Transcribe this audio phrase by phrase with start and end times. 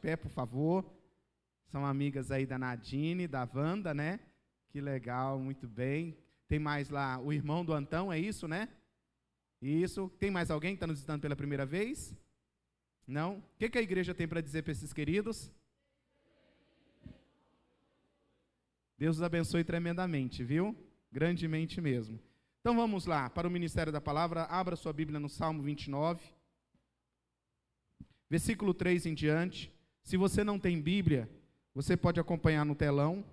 [0.00, 0.84] pé, por favor.
[1.66, 4.20] São amigas aí da Nadine, da Wanda, né?
[4.70, 6.16] Que legal, muito bem.
[6.48, 8.68] Tem mais lá o irmão do Antão, é isso, né?
[9.62, 10.10] Isso.
[10.18, 12.14] Tem mais alguém que está nos visitando pela primeira vez?
[13.06, 13.38] Não?
[13.38, 15.52] O que, que a igreja tem para dizer para esses queridos?
[18.96, 20.76] Deus os abençoe tremendamente, viu?
[21.10, 22.20] Grandemente mesmo.
[22.60, 26.22] Então vamos lá, para o ministério da palavra, abra sua Bíblia no Salmo 29,
[28.28, 29.72] versículo 3 em diante.
[30.10, 31.30] Se você não tem Bíblia,
[31.72, 33.24] você pode acompanhar no telão.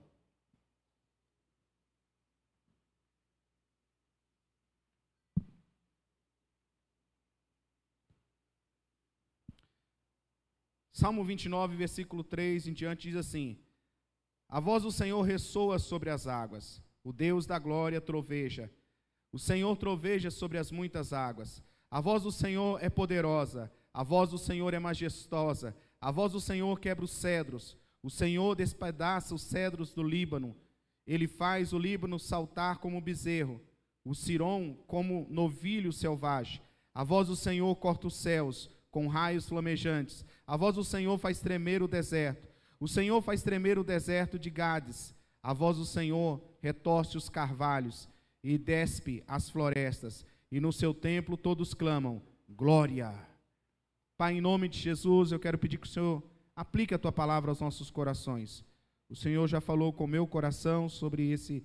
[10.92, 13.58] Salmo 29, versículo 3 em diante diz assim:
[14.48, 18.72] A voz do Senhor ressoa sobre as águas, o Deus da glória troveja.
[19.32, 21.64] O Senhor troveja sobre as muitas águas.
[21.90, 26.40] A voz do Senhor é poderosa, a voz do Senhor é majestosa, a voz do
[26.40, 27.76] Senhor quebra os cedros.
[28.04, 30.56] O Senhor despedaça os cedros do Líbano.
[31.06, 33.62] Ele faz o Líbano saltar como bezerro,
[34.04, 36.62] o Siron como novilho selvagem.
[36.94, 40.26] A voz do Senhor corta os céus com raios flamejantes.
[40.46, 42.48] A voz do Senhor faz tremer o deserto.
[42.80, 45.16] O Senhor faz tremer o deserto de Gades.
[45.42, 48.10] A voz do Senhor retorce os carvalhos
[48.44, 53.14] e despe as florestas, e no seu templo todos clamam: Glória!
[54.18, 56.24] Pai, em nome de Jesus, eu quero pedir que o Senhor
[56.56, 58.66] aplique a tua palavra aos nossos corações.
[59.08, 61.64] O Senhor já falou com o meu coração sobre esse,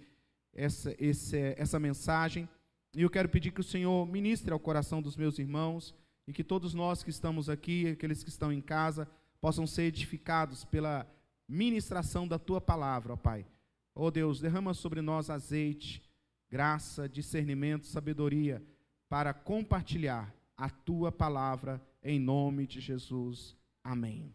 [0.52, 2.46] essa, esse, essa mensagem,
[2.94, 5.94] e eu quero pedir que o Senhor ministre ao coração dos meus irmãos
[6.26, 9.08] e que todos nós que estamos aqui, aqueles que estão em casa,
[9.40, 11.10] possam ser edificados pela
[11.48, 13.46] ministração da tua palavra, ó Pai.
[13.94, 16.02] Ó Deus, derrama sobre nós azeite,
[16.50, 18.62] graça, discernimento, sabedoria
[19.08, 23.56] para compartilhar a tua palavra em nome de Jesus.
[23.82, 24.32] Amém.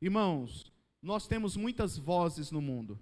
[0.00, 2.98] Irmãos, nós temos muitas vozes no mundo.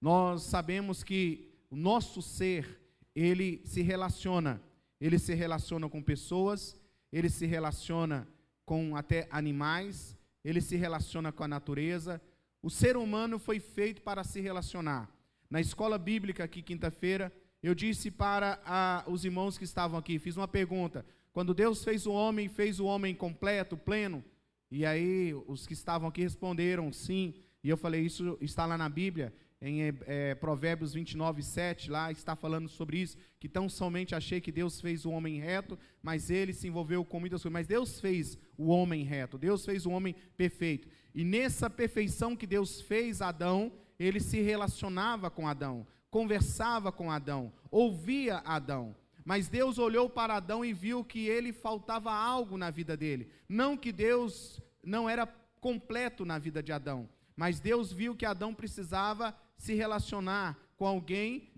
[0.00, 2.80] Nós sabemos que o nosso ser,
[3.14, 4.60] ele se relaciona,
[5.00, 6.76] ele se relaciona com pessoas,
[7.12, 8.28] ele se relaciona
[8.64, 12.20] com até animais, ele se relaciona com a natureza.
[12.62, 15.10] O ser humano foi feito para se relacionar.
[15.48, 17.32] Na escola bíblica aqui quinta-feira,
[17.62, 21.04] eu disse para a, os irmãos que estavam aqui, fiz uma pergunta.
[21.32, 24.22] Quando Deus fez o homem, fez o homem completo, pleno?
[24.70, 27.34] E aí os que estavam aqui responderam sim.
[27.62, 32.34] E eu falei, isso está lá na Bíblia, em é, Provérbios 29, 7, lá está
[32.34, 36.52] falando sobre isso, que tão somente achei que Deus fez o homem reto, mas ele
[36.52, 37.52] se envolveu com muitas coisas.
[37.52, 40.88] Mas Deus fez o homem reto, Deus fez o homem perfeito.
[41.14, 47.50] E nessa perfeição que Deus fez Adão, ele se relacionava com Adão conversava com Adão,
[47.70, 48.94] ouvia Adão.
[49.24, 53.30] Mas Deus olhou para Adão e viu que ele faltava algo na vida dele.
[53.48, 55.26] Não que Deus não era
[55.60, 61.52] completo na vida de Adão, mas Deus viu que Adão precisava se relacionar com alguém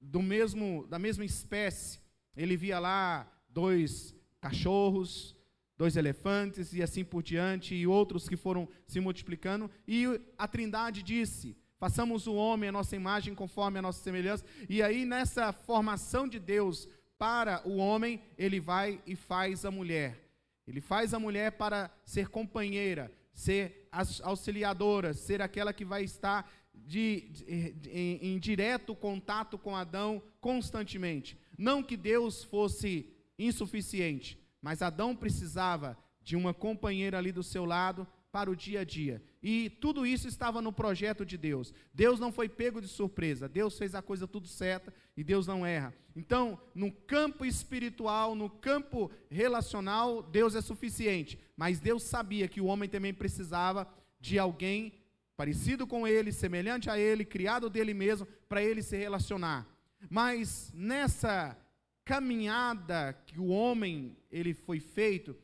[0.00, 2.00] do mesmo da mesma espécie.
[2.36, 5.36] Ele via lá dois cachorros,
[5.76, 10.04] dois elefantes e assim por diante e outros que foram se multiplicando e
[10.36, 14.44] a Trindade disse: Façamos o homem a nossa imagem conforme a nossa semelhança.
[14.68, 20.28] E aí, nessa formação de Deus para o homem, ele vai e faz a mulher.
[20.66, 23.88] Ele faz a mulher para ser companheira, ser
[24.22, 30.22] auxiliadora, ser aquela que vai estar de, de, de, em, em direto contato com Adão
[30.40, 31.38] constantemente.
[31.56, 33.08] Não que Deus fosse
[33.38, 38.84] insuficiente, mas Adão precisava de uma companheira ali do seu lado para o dia a
[38.84, 39.22] dia.
[39.42, 41.72] E tudo isso estava no projeto de Deus.
[41.94, 43.48] Deus não foi pego de surpresa.
[43.48, 45.94] Deus fez a coisa tudo certa e Deus não erra.
[46.16, 51.38] Então, no campo espiritual, no campo relacional, Deus é suficiente.
[51.56, 53.88] Mas Deus sabia que o homem também precisava
[54.20, 54.92] de alguém
[55.36, 59.64] parecido com ele, semelhante a ele, criado dele mesmo, para ele se relacionar.
[60.10, 61.56] Mas nessa
[62.04, 65.36] caminhada que o homem ele foi feito,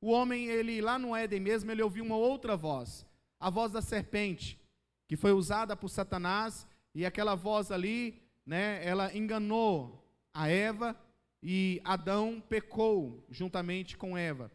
[0.00, 3.05] o homem, ele lá no Éden mesmo, ele ouviu uma outra voz,
[3.38, 4.60] a voz da serpente,
[5.06, 10.96] que foi usada por Satanás, e aquela voz ali, né, ela enganou a Eva
[11.42, 14.50] e Adão pecou juntamente com Eva.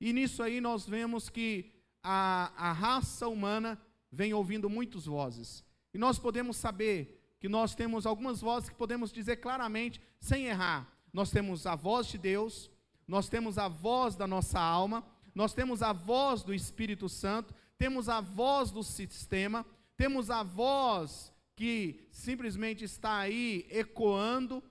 [0.00, 1.72] E nisso aí nós vemos que
[2.02, 3.80] a, a raça humana
[4.12, 5.64] vem ouvindo muitas vozes.
[5.92, 10.90] E nós podemos saber que nós temos algumas vozes que podemos dizer claramente, sem errar.
[11.12, 12.70] Nós temos a voz de Deus,
[13.06, 15.04] nós temos a voz da nossa alma,
[15.34, 19.64] nós temos a voz do Espírito Santo, temos a voz do sistema,
[19.96, 24.62] temos a voz que simplesmente está aí ecoando,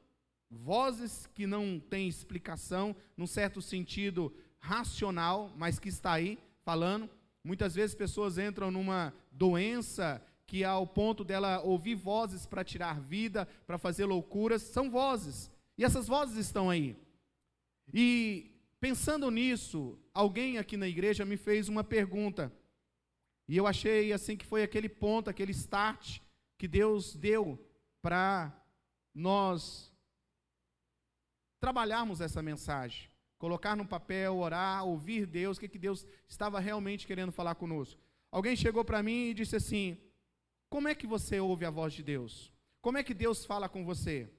[0.50, 7.09] vozes que não têm explicação, num certo sentido racional, mas que está aí falando.
[7.44, 13.47] Muitas vezes pessoas entram numa doença que ao ponto dela ouvir vozes para tirar vida,
[13.65, 15.51] para fazer loucuras, são vozes.
[15.77, 16.95] E essas vozes estão aí.
[17.94, 22.51] E pensando nisso, alguém aqui na igreja me fez uma pergunta.
[23.48, 26.19] E eu achei assim que foi aquele ponto, aquele start
[26.57, 27.60] que Deus deu
[28.01, 28.51] para
[29.13, 29.92] nós
[31.60, 37.07] trabalharmos essa mensagem, colocar no papel, orar, ouvir Deus, o que, que Deus estava realmente
[37.07, 38.01] querendo falar conosco.
[38.31, 39.98] Alguém chegou para mim e disse assim:
[40.69, 42.51] Como é que você ouve a voz de Deus?
[42.81, 44.30] Como é que Deus fala com você?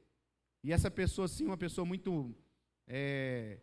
[0.63, 2.35] E essa pessoa, assim, uma pessoa muito
[2.87, 3.59] é,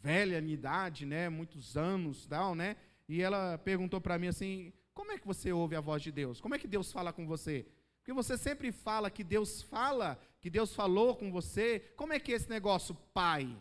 [0.00, 2.76] velha em idade, né, muitos anos, tal, né?
[3.08, 6.40] E ela perguntou para mim assim: Como é que você ouve a voz de Deus?
[6.40, 7.66] Como é que Deus fala com você?
[7.98, 11.78] Porque você sempre fala que Deus fala, que Deus falou com você.
[11.96, 13.56] Como é que é esse negócio, pai?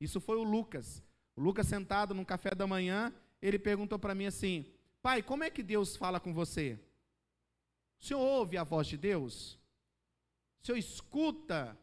[0.00, 1.02] Isso foi o Lucas.
[1.34, 4.64] O Lucas sentado no café da manhã, ele perguntou para mim assim:
[5.02, 6.78] Pai, como é que Deus fala com você?
[8.00, 9.58] O senhor ouve a voz de Deus?
[10.62, 11.76] O senhor escuta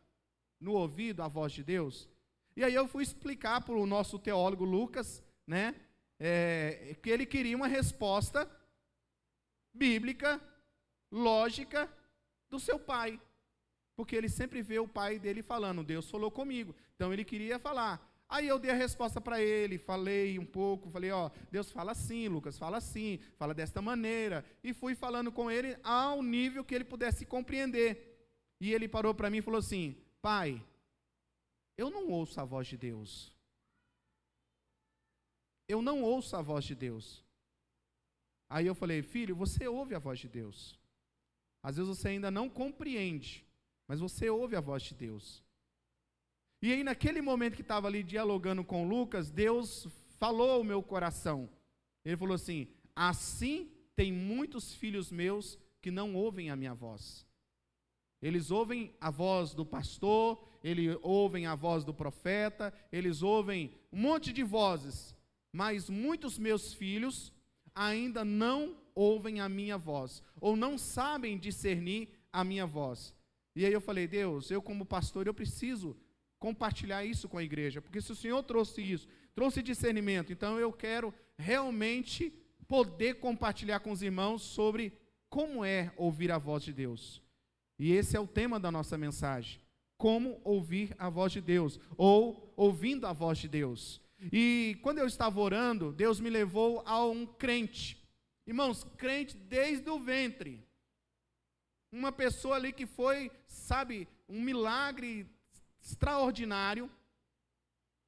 [0.60, 2.08] no ouvido a voz de Deus?
[2.56, 5.76] E aí eu fui explicar para o nosso teólogo Lucas, né,
[6.20, 8.50] é, que ele queria uma resposta
[9.74, 10.42] bíblica,
[11.12, 11.90] lógica,
[12.50, 13.20] do seu pai.
[13.96, 16.76] Porque ele sempre vê o pai dele falando, Deus falou comigo.
[16.96, 18.06] Então ele queria falar.
[18.30, 22.28] Aí eu dei a resposta para ele, falei um pouco, falei, ó, Deus fala assim,
[22.28, 24.44] Lucas, fala assim, fala desta maneira.
[24.64, 28.18] E fui falando com ele ao nível que ele pudesse compreender.
[28.60, 30.64] E ele parou para mim e falou assim: Pai,
[31.78, 33.32] eu não ouço a voz de Deus.
[35.68, 37.24] Eu não ouço a voz de Deus.
[38.50, 40.80] Aí eu falei, filho, você ouve a voz de Deus.
[41.62, 43.46] Às vezes você ainda não compreende,
[43.88, 45.44] mas você ouve a voz de Deus.
[46.62, 49.88] E aí, naquele momento que estava ali dialogando com Lucas, Deus
[50.18, 51.50] falou ao meu coração.
[52.04, 57.26] Ele falou assim: Assim tem muitos filhos meus que não ouvem a minha voz.
[58.22, 64.00] Eles ouvem a voz do pastor, eles ouvem a voz do profeta, eles ouvem um
[64.00, 65.16] monte de vozes,
[65.58, 67.34] mas muitos meus filhos
[67.74, 73.12] ainda não ouvem a minha voz, ou não sabem discernir a minha voz.
[73.56, 75.98] E aí eu falei, Deus, eu como pastor, eu preciso
[76.38, 80.72] compartilhar isso com a igreja, porque se o Senhor trouxe isso, trouxe discernimento, então eu
[80.72, 82.32] quero realmente
[82.68, 84.94] poder compartilhar com os irmãos sobre
[85.28, 87.20] como é ouvir a voz de Deus.
[87.80, 89.60] E esse é o tema da nossa mensagem.
[89.98, 94.00] Como ouvir a voz de Deus, ou ouvindo a voz de Deus.
[94.20, 98.04] E quando eu estava orando, Deus me levou a um crente.
[98.46, 100.66] Irmãos, crente desde o ventre.
[101.92, 105.30] Uma pessoa ali que foi, sabe, um milagre
[105.82, 106.92] extraordinário,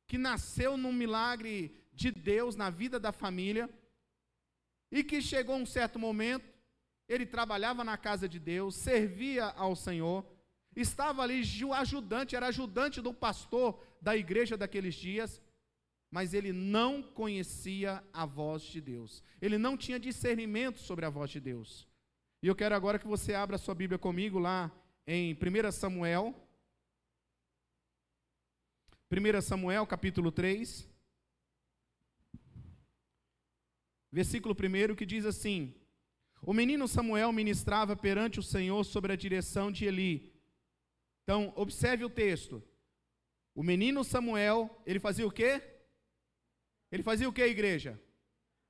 [0.08, 3.70] que nasceu num milagre de Deus na vida da família,
[4.92, 6.50] e que chegou um certo momento,
[7.08, 10.26] ele trabalhava na casa de Deus, servia ao Senhor,
[10.76, 11.42] estava ali
[11.74, 15.42] ajudante, era ajudante do pastor da igreja daqueles dias,
[16.12, 19.24] mas ele não conhecia a voz de Deus.
[19.42, 21.88] Ele não tinha discernimento sobre a voz de Deus.
[22.42, 24.72] E eu quero agora que você abra sua Bíblia comigo lá
[25.06, 26.36] em 1 Samuel.
[29.12, 30.88] 1 Samuel, capítulo 3.
[34.12, 35.76] Versículo 1 que diz assim:
[36.42, 40.34] o menino Samuel ministrava perante o Senhor sobre a direção de Eli.
[41.24, 42.64] Então, observe o texto.
[43.54, 45.62] O menino Samuel, ele fazia o quê?
[46.92, 48.00] Ele fazia o quê, igreja?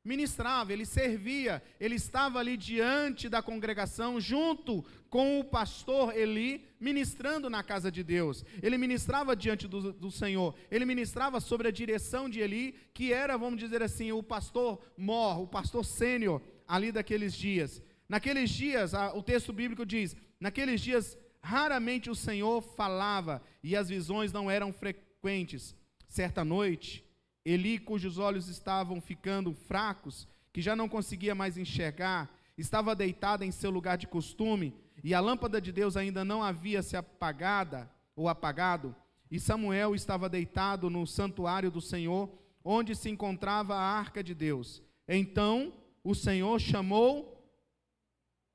[0.04, 7.50] Ministrava, ele servia, ele estava ali diante da congregação, junto com o pastor Eli, ministrando
[7.50, 8.46] na casa de Deus.
[8.64, 13.38] Ele ministrava diante do, do Senhor, ele ministrava sobre a direção de Eli, que era,
[13.38, 17.82] vamos dizer assim, o pastor mor, o pastor sênior ali daqueles dias.
[18.08, 24.32] Naqueles dias, o texto bíblico diz: naqueles dias, raramente o Senhor falava e as visões
[24.32, 25.76] não eram frequentes.
[26.08, 27.06] Certa noite,
[27.46, 33.52] Eli, cujos olhos estavam ficando fracos, que já não conseguia mais enxergar, estava deitado em
[33.52, 38.28] seu lugar de costume, e a lâmpada de Deus ainda não havia se apagada ou
[38.28, 38.96] apagado,
[39.32, 42.30] e Samuel estava deitado no santuário do Senhor,
[42.64, 44.82] onde se encontrava a arca de Deus.
[45.08, 47.36] Então o Senhor chamou.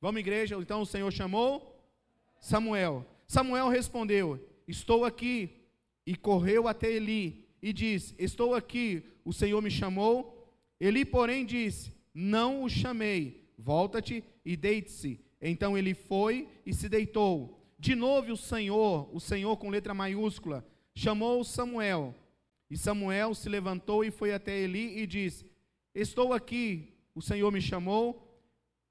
[0.00, 0.56] Vamos, igreja?
[0.56, 1.80] Então o Senhor chamou
[2.40, 3.06] Samuel.
[3.26, 5.60] Samuel respondeu: Estou aqui.
[6.06, 10.52] E correu até Eli e disse: Estou aqui, o Senhor me chamou.
[10.78, 13.48] Eli, porém, disse: Não o chamei.
[13.56, 15.18] Volta-te e deite-se.
[15.40, 17.58] Então ele foi e se deitou.
[17.78, 20.62] De novo o Senhor, o Senhor com letra maiúscula,
[20.94, 22.14] chamou Samuel.
[22.70, 25.46] E Samuel se levantou e foi até Eli e disse:
[25.94, 28.30] Estou aqui, o Senhor me chamou.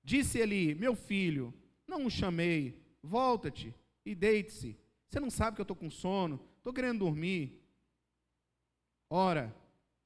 [0.03, 1.53] Disse Eli: Meu filho,
[1.87, 3.71] não o chamei, volta-te
[4.03, 4.75] e deite-se.
[5.07, 7.62] Você não sabe que eu estou com sono, estou querendo dormir.
[9.15, 9.55] Ora,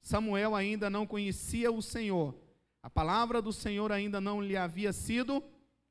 [0.02, 2.38] Samuel ainda não conhecia o Senhor,
[2.82, 5.42] a palavra do Senhor ainda não lhe havia sido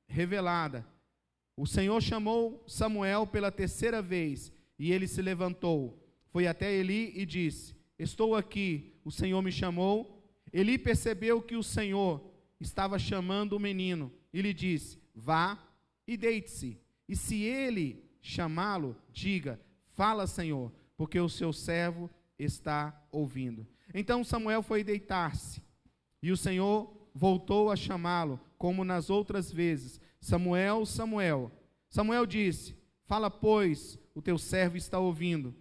[0.06, 0.88] revelada.
[1.56, 7.26] O Senhor chamou Samuel pela terceira vez e ele se levantou, foi até Eli e
[7.26, 10.24] disse: Estou aqui, o Senhor me chamou.
[10.54, 12.24] Eli percebeu que o Senhor
[12.60, 15.58] estava chamando o menino e lhe disse: Vá
[16.06, 16.80] e deite-se.
[17.10, 19.60] E se ele chamá-lo, diga:
[19.96, 22.08] Fala, Senhor, porque o seu servo
[22.38, 23.68] está ouvindo.
[23.94, 25.62] Então Samuel foi deitar-se,
[26.22, 31.52] e o Senhor voltou a chamá-lo, como nas outras vezes: Samuel, Samuel.
[31.90, 32.76] Samuel disse:
[33.06, 35.56] Fala, pois, o teu servo está ouvindo.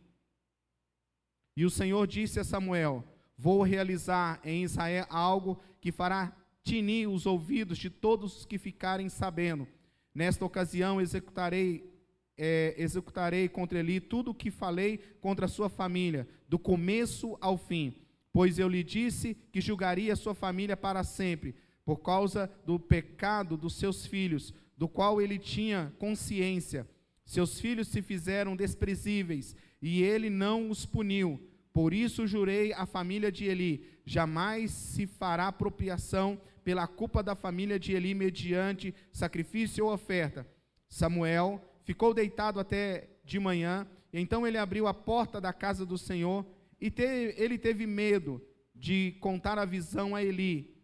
[1.57, 3.05] E o Senhor disse a Samuel:
[3.39, 9.09] Vou realizar em Israel algo que fará tinir os ouvidos de todos os que ficarem
[9.09, 9.69] sabendo.
[10.15, 11.96] Nesta ocasião executarei
[12.37, 17.57] é, executarei contra ele tudo o que falei contra a sua família, do começo ao
[17.57, 17.95] fim.
[18.33, 23.57] Pois eu lhe disse que julgaria a sua família para sempre, por causa do pecado
[23.57, 26.87] dos seus filhos, do qual ele tinha consciência.
[27.25, 31.41] Seus filhos se fizeram desprezíveis, e ele não os puniu.
[31.73, 37.79] Por isso jurei à família de Eli: jamais se fará apropriação pela culpa da família
[37.79, 40.47] de Eli mediante sacrifício ou oferta.
[40.89, 46.45] Samuel ficou deitado até de manhã, então ele abriu a porta da casa do Senhor,
[46.81, 46.93] e
[47.37, 48.43] ele teve medo
[48.75, 50.77] de contar a visão a Eli.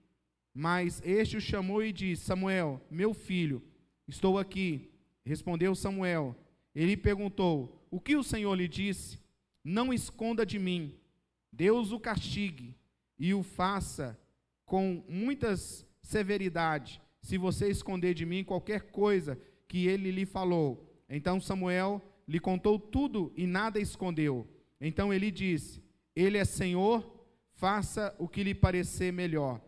[0.54, 3.62] Mas este o chamou e disse: Samuel, meu filho,
[4.06, 4.90] estou aqui.
[5.24, 6.36] Respondeu Samuel.
[6.74, 9.18] Ele perguntou: O que o Senhor lhe disse?
[9.64, 10.94] Não esconda de mim.
[11.52, 12.74] Deus o castigue
[13.18, 14.18] e o faça
[14.64, 20.91] com muitas severidade, se você esconder de mim qualquer coisa que ele lhe falou.
[21.14, 24.48] Então Samuel lhe contou tudo e nada escondeu.
[24.80, 25.84] Então ele disse:
[26.16, 27.04] Ele é Senhor,
[27.52, 29.60] faça o que lhe parecer melhor.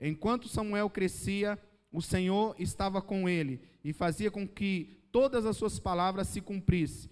[0.00, 1.56] Enquanto Samuel crescia,
[1.92, 7.08] o Senhor estava com ele e fazia com que todas as suas palavras se cumprissem.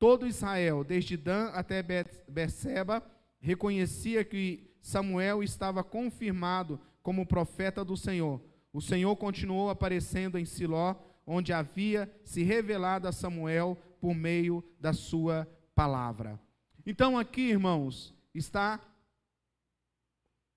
[0.00, 1.80] Todo Israel, desde Dan até
[2.28, 3.00] Berseba,
[3.38, 8.40] reconhecia que Samuel estava confirmado como profeta do Senhor.
[8.72, 14.92] O Senhor continuou aparecendo em Siló, onde havia se revelado a Samuel por meio da
[14.92, 16.40] sua palavra.
[16.84, 18.80] Então, aqui, irmãos, está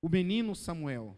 [0.01, 1.15] o menino Samuel.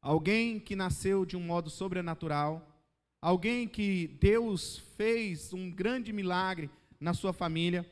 [0.00, 2.84] Alguém que nasceu de um modo sobrenatural,
[3.20, 7.88] alguém que Deus fez um grande milagre na sua família.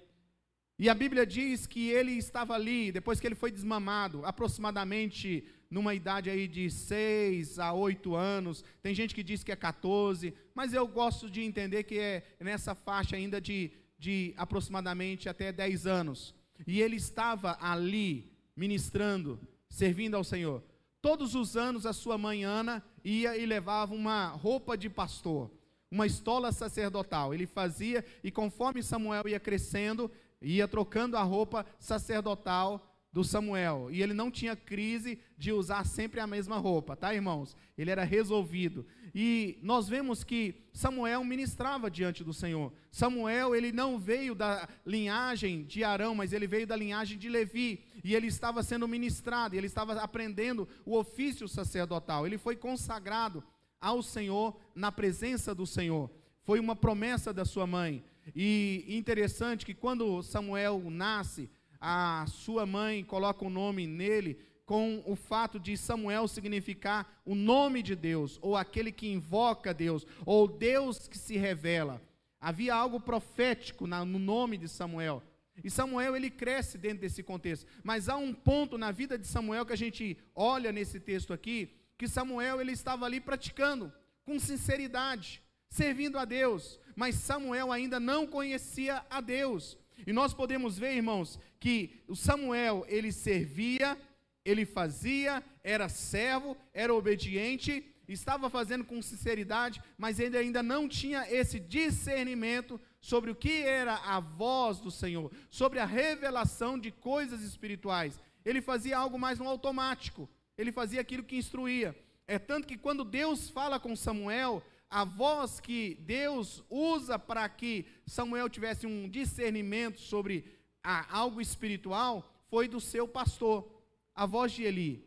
[0.78, 5.94] E a Bíblia diz que ele estava ali, depois que ele foi desmamado, aproximadamente numa
[5.94, 10.72] idade aí de 6 a 8 anos, tem gente que diz que é 14, mas
[10.72, 16.34] eu gosto de entender que é nessa faixa ainda de, de aproximadamente até 10 anos.
[16.66, 20.62] E ele estava ali ministrando, servindo ao Senhor.
[21.00, 25.50] Todos os anos a sua mãe Ana ia e levava uma roupa de pastor,
[25.90, 27.32] uma estola sacerdotal.
[27.32, 30.10] Ele fazia e conforme Samuel ia crescendo,
[30.42, 32.87] ia trocando a roupa sacerdotal
[33.18, 33.88] do Samuel.
[33.90, 37.56] E ele não tinha crise de usar sempre a mesma roupa, tá, irmãos?
[37.76, 38.86] Ele era resolvido.
[39.12, 42.72] E nós vemos que Samuel ministrava diante do Senhor.
[42.92, 47.82] Samuel, ele não veio da linhagem de Arão, mas ele veio da linhagem de Levi.
[48.04, 52.24] E ele estava sendo ministrado, ele estava aprendendo o ofício sacerdotal.
[52.24, 53.42] Ele foi consagrado
[53.80, 56.08] ao Senhor na presença do Senhor.
[56.44, 58.04] Foi uma promessa da sua mãe.
[58.32, 65.02] E interessante que quando Samuel nasce, a sua mãe coloca o um nome nele com
[65.06, 70.46] o fato de Samuel significar o nome de Deus, ou aquele que invoca Deus, ou
[70.46, 72.02] Deus que se revela.
[72.40, 75.22] Havia algo profético no nome de Samuel.
[75.64, 77.66] E Samuel ele cresce dentro desse contexto.
[77.82, 81.74] Mas há um ponto na vida de Samuel que a gente olha nesse texto aqui,
[81.96, 83.92] que Samuel ele estava ali praticando
[84.24, 89.78] com sinceridade, servindo a Deus, mas Samuel ainda não conhecia a Deus.
[90.06, 93.98] E nós podemos ver, irmãos, que o Samuel, ele servia,
[94.44, 101.26] ele fazia, era servo, era obediente, estava fazendo com sinceridade, mas ele ainda não tinha
[101.30, 107.42] esse discernimento sobre o que era a voz do Senhor, sobre a revelação de coisas
[107.42, 108.20] espirituais.
[108.44, 111.94] Ele fazia algo mais no automático, ele fazia aquilo que instruía.
[112.26, 117.86] É tanto que quando Deus fala com Samuel, a voz que Deus usa para que
[118.06, 120.44] Samuel tivesse um discernimento sobre
[120.82, 123.70] a, algo espiritual foi do seu pastor,
[124.14, 125.04] a voz de Eli.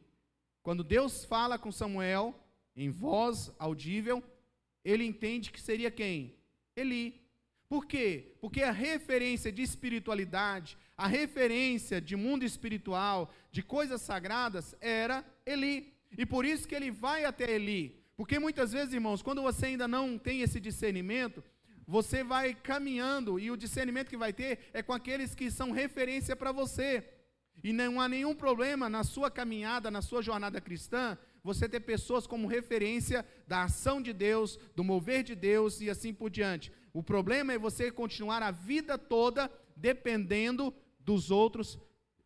[0.61, 2.35] Quando Deus fala com Samuel,
[2.75, 4.23] em voz audível,
[4.85, 6.35] ele entende que seria quem?
[6.75, 7.19] Eli.
[7.67, 8.35] Por quê?
[8.39, 15.93] Porque a referência de espiritualidade, a referência de mundo espiritual, de coisas sagradas, era Eli.
[16.15, 18.00] E por isso que ele vai até Eli.
[18.21, 21.43] Porque muitas vezes, irmãos, quando você ainda não tem esse discernimento,
[21.87, 26.35] você vai caminhando e o discernimento que vai ter é com aqueles que são referência
[26.35, 27.03] para você.
[27.63, 32.27] E não há nenhum problema na sua caminhada, na sua jornada cristã, você ter pessoas
[32.27, 36.71] como referência da ação de Deus, do mover de Deus e assim por diante.
[36.93, 41.79] O problema é você continuar a vida toda dependendo dos outros.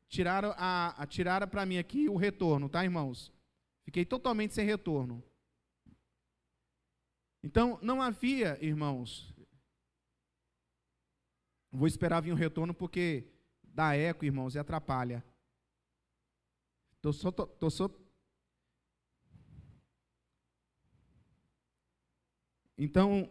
[0.09, 3.31] Tiraram, a, a tiraram para mim aqui o retorno, tá, irmãos?
[3.85, 5.23] Fiquei totalmente sem retorno.
[7.45, 9.35] Então, não havia, irmãos,
[11.75, 13.25] Vou esperar vir o retorno porque
[13.61, 15.23] dá eco, irmãos, e atrapalha.
[17.01, 17.89] Tô só, tô, tô só...
[22.77, 23.29] Então,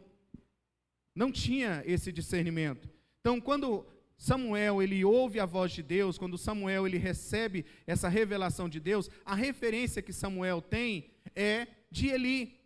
[1.15, 2.89] não tinha esse discernimento.
[3.21, 8.69] Então, quando Samuel ele ouve a voz de Deus, quando Samuel ele recebe essa revelação
[8.69, 12.61] de Deus, a referência que Samuel tem é de Eli.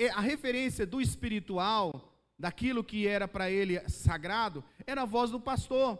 [0.00, 5.40] É a referência do espiritual daquilo que era para ele sagrado, era a voz do
[5.40, 5.98] pastor.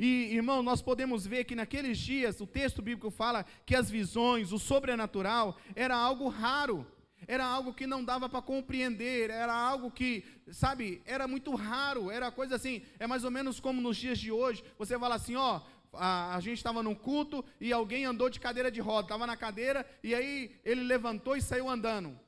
[0.00, 4.50] E, irmão, nós podemos ver que naqueles dias, o texto bíblico fala que as visões,
[4.50, 6.84] o sobrenatural, era algo raro,
[7.28, 12.32] era algo que não dava para compreender, era algo que, sabe, era muito raro, era
[12.32, 15.60] coisa assim, é mais ou menos como nos dias de hoje, você fala assim, ó,
[15.92, 19.36] a, a gente estava num culto e alguém andou de cadeira de roda, estava na
[19.36, 22.18] cadeira e aí ele levantou e saiu andando.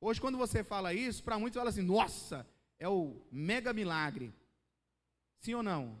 [0.00, 2.46] Hoje, quando você fala isso, para muitos fala assim, nossa,
[2.78, 4.32] é o mega milagre.
[5.40, 6.00] Sim ou não?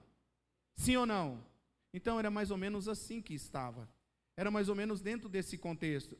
[0.74, 1.44] Sim ou não?
[1.92, 3.88] Então era mais ou menos assim que estava.
[4.36, 6.16] Era mais ou menos dentro desse contexto.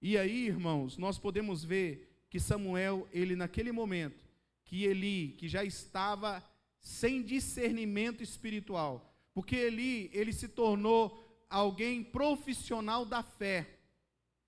[0.00, 4.28] E aí, irmãos, nós podemos ver que Samuel, ele naquele momento,
[4.64, 6.44] que Eli, que já estava
[6.78, 13.78] sem discernimento espiritual, porque Eli, ele se tornou alguém profissional da fé.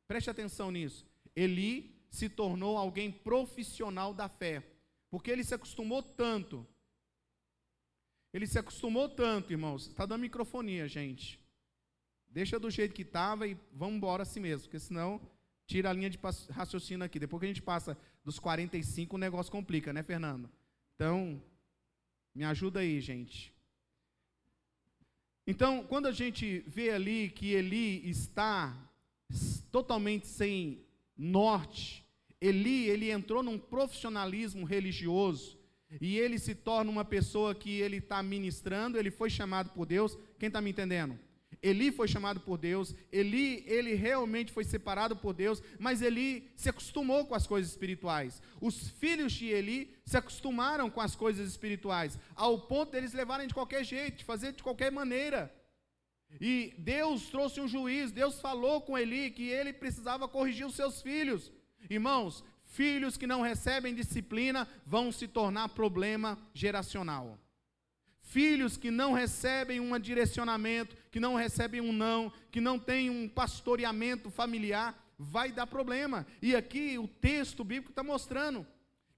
[0.06, 1.06] Preste atenção nisso.
[1.36, 4.66] Eli se tornou alguém profissional da fé,
[5.10, 6.66] porque ele se acostumou tanto.
[8.32, 9.86] Ele se acostumou tanto, irmãos.
[9.86, 11.38] Está dando microfonia, gente.
[12.28, 15.20] Deixa do jeito que estava e vamos embora assim mesmo, porque senão
[15.66, 16.18] tira a linha de
[16.50, 17.18] raciocínio aqui.
[17.18, 20.50] Depois que a gente passa dos 45, o negócio complica, né, Fernando?
[20.94, 21.42] Então,
[22.34, 23.52] me ajuda aí, gente.
[25.46, 28.76] Então, quando a gente vê ali que Eli está
[29.70, 30.85] totalmente sem
[31.16, 32.04] norte.
[32.40, 35.58] Eli, ele entrou num profissionalismo religioso
[36.00, 40.18] e ele se torna uma pessoa que ele está ministrando, ele foi chamado por Deus.
[40.38, 41.18] Quem está me entendendo?
[41.62, 46.68] Eli foi chamado por Deus, Eli, ele realmente foi separado por Deus, mas Eli se
[46.68, 48.42] acostumou com as coisas espirituais.
[48.60, 53.54] Os filhos de Eli se acostumaram com as coisas espirituais, ao ponto deles levarem de
[53.54, 55.52] qualquer jeito, de fazer de qualquer maneira.
[56.40, 61.00] E Deus trouxe um juiz, Deus falou com Eli que ele precisava corrigir os seus
[61.00, 61.50] filhos.
[61.88, 67.38] Irmãos, filhos que não recebem disciplina vão se tornar problema geracional.
[68.20, 73.28] Filhos que não recebem um direcionamento, que não recebem um não, que não têm um
[73.28, 76.26] pastoreamento familiar, vai dar problema.
[76.42, 78.66] E aqui o texto bíblico está mostrando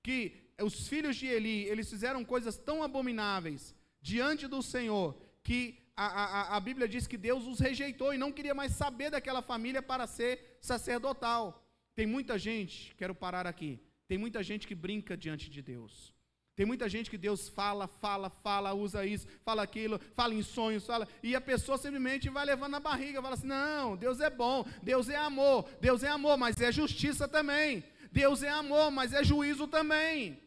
[0.02, 6.06] que os filhos de Eli, eles fizeram coisas tão abomináveis diante do Senhor, que a,
[6.06, 9.82] a, a Bíblia diz que Deus os rejeitou e não queria mais saber daquela família
[9.82, 11.68] para ser sacerdotal.
[11.96, 16.14] Tem muita gente, quero parar aqui, tem muita gente que brinca diante de Deus.
[16.54, 20.86] Tem muita gente que Deus fala, fala, fala, usa isso, fala aquilo, fala em sonhos,
[20.86, 24.64] fala, e a pessoa simplesmente vai levando na barriga, fala assim: não, Deus é bom,
[24.82, 27.82] Deus é amor, Deus é amor, mas é justiça também.
[28.12, 30.40] Deus é amor, mas é juízo também.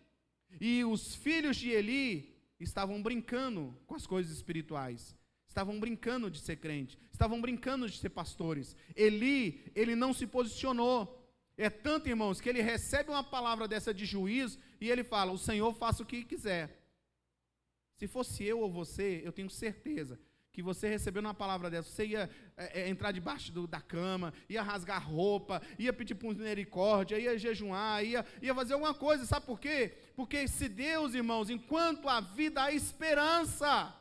[0.60, 5.16] E os filhos de Eli estavam brincando com as coisas espirituais.
[5.52, 8.74] Estavam brincando de ser crente, estavam brincando de ser pastores.
[8.96, 11.22] Eli, ele não se posicionou.
[11.58, 15.38] É tanto, irmãos, que ele recebe uma palavra dessa de juízo e ele fala: O
[15.38, 16.82] Senhor faça o que quiser.
[17.98, 20.18] Se fosse eu ou você, eu tenho certeza
[20.54, 24.34] que você recebendo uma palavra dessa, você ia é, é, entrar debaixo do, da cama,
[24.48, 29.60] ia rasgar roupa, ia pedir misericórdia, ia jejuar, ia, ia fazer alguma coisa, sabe por
[29.60, 29.98] quê?
[30.16, 33.94] Porque se Deus, irmãos, enquanto a vida há esperança,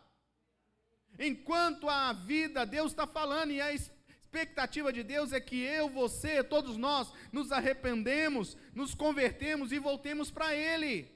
[1.23, 6.43] Enquanto há vida, Deus está falando, e a expectativa de Deus é que eu, você,
[6.43, 11.15] todos nós, nos arrependemos, nos convertemos e voltemos para Ele.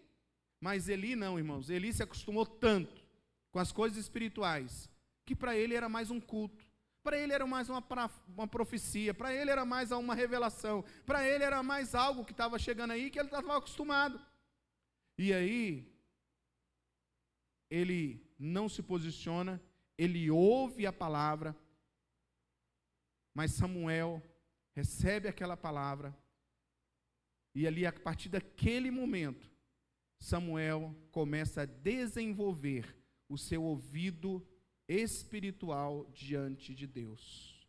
[0.60, 3.02] Mas Eli não, irmãos, Eli se acostumou tanto
[3.50, 4.90] com as coisas espirituais,
[5.24, 6.64] que para ele era mais um culto.
[7.02, 7.84] Para ele era mais uma,
[8.28, 12.58] uma profecia, para ele era mais uma revelação, para ele era mais algo que estava
[12.58, 14.18] chegando aí que ele estava acostumado.
[15.18, 15.86] E aí,
[17.70, 19.62] ele não se posiciona,
[19.96, 21.56] ele ouve a palavra,
[23.32, 24.22] mas Samuel
[24.74, 26.16] recebe aquela palavra,
[27.54, 29.48] e ali, a partir daquele momento,
[30.18, 32.96] Samuel começa a desenvolver
[33.28, 34.44] o seu ouvido
[34.88, 37.68] espiritual diante de Deus.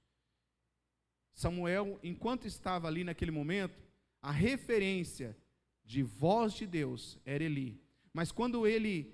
[1.34, 3.84] Samuel, enquanto estava ali naquele momento,
[4.22, 5.38] a referência
[5.84, 7.80] de voz de Deus era Eli.
[8.12, 9.14] Mas quando ele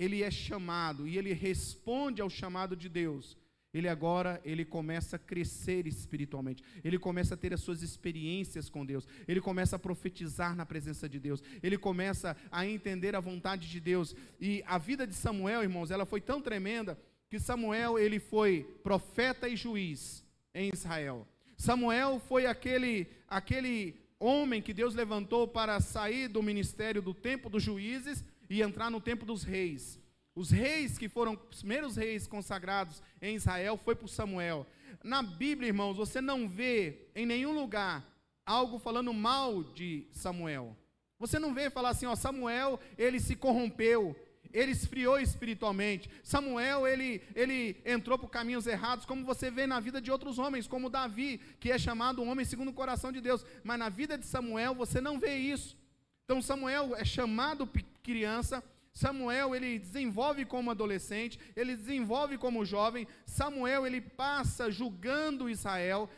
[0.00, 3.36] ele é chamado e ele responde ao chamado de Deus,
[3.72, 6.64] ele agora ele começa a crescer espiritualmente.
[6.82, 9.06] Ele começa a ter as suas experiências com Deus.
[9.28, 11.42] Ele começa a profetizar na presença de Deus.
[11.62, 14.16] Ele começa a entender a vontade de Deus.
[14.40, 19.50] E a vida de Samuel, irmãos, ela foi tão tremenda que Samuel ele foi profeta
[19.50, 21.28] e juiz em Israel.
[21.58, 27.62] Samuel foi aquele aquele homem que Deus levantou para sair do ministério do tempo dos
[27.62, 29.98] juízes e entrar no tempo dos reis.
[30.34, 34.66] Os reis que foram os primeiros reis consagrados em Israel foi por Samuel.
[35.04, 38.04] Na Bíblia, irmãos, você não vê em nenhum lugar
[38.44, 40.76] algo falando mal de Samuel.
[41.18, 44.16] Você não vê falar assim, ó, Samuel, ele se corrompeu,
[44.52, 46.10] ele esfriou espiritualmente.
[46.22, 50.66] Samuel, ele, ele entrou por caminhos errados, como você vê na vida de outros homens,
[50.66, 53.44] como Davi, que é chamado um homem segundo o coração de Deus.
[53.62, 55.76] Mas na vida de Samuel, você não vê isso.
[56.30, 57.68] Então, Samuel é chamado
[58.04, 58.62] criança.
[58.92, 63.04] Samuel, ele desenvolve como adolescente, ele desenvolve como jovem.
[63.26, 66.08] Samuel, ele passa julgando Israel.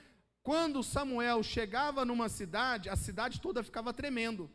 [0.42, 4.51] Quando Samuel chegava numa cidade, a cidade toda ficava tremendo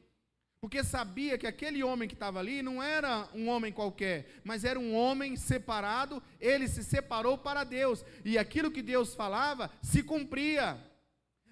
[0.59, 4.79] porque sabia que aquele homem que estava ali não era um homem qualquer, mas era
[4.79, 10.77] um homem separado, ele se separou para Deus, e aquilo que Deus falava se cumpria.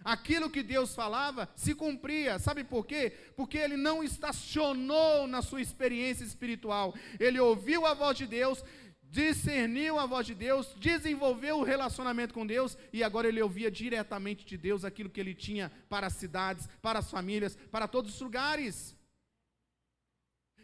[0.06, 3.12] Aquilo que Deus falava se cumpria, sabe por quê?
[3.36, 8.64] Porque ele não estacionou na sua experiência espiritual, ele ouviu a voz de Deus,
[9.02, 14.46] discerniu a voz de Deus, desenvolveu o relacionamento com Deus e agora ele ouvia diretamente
[14.46, 18.22] de Deus aquilo que ele tinha para as cidades, para as famílias, para todos os
[18.22, 18.96] lugares.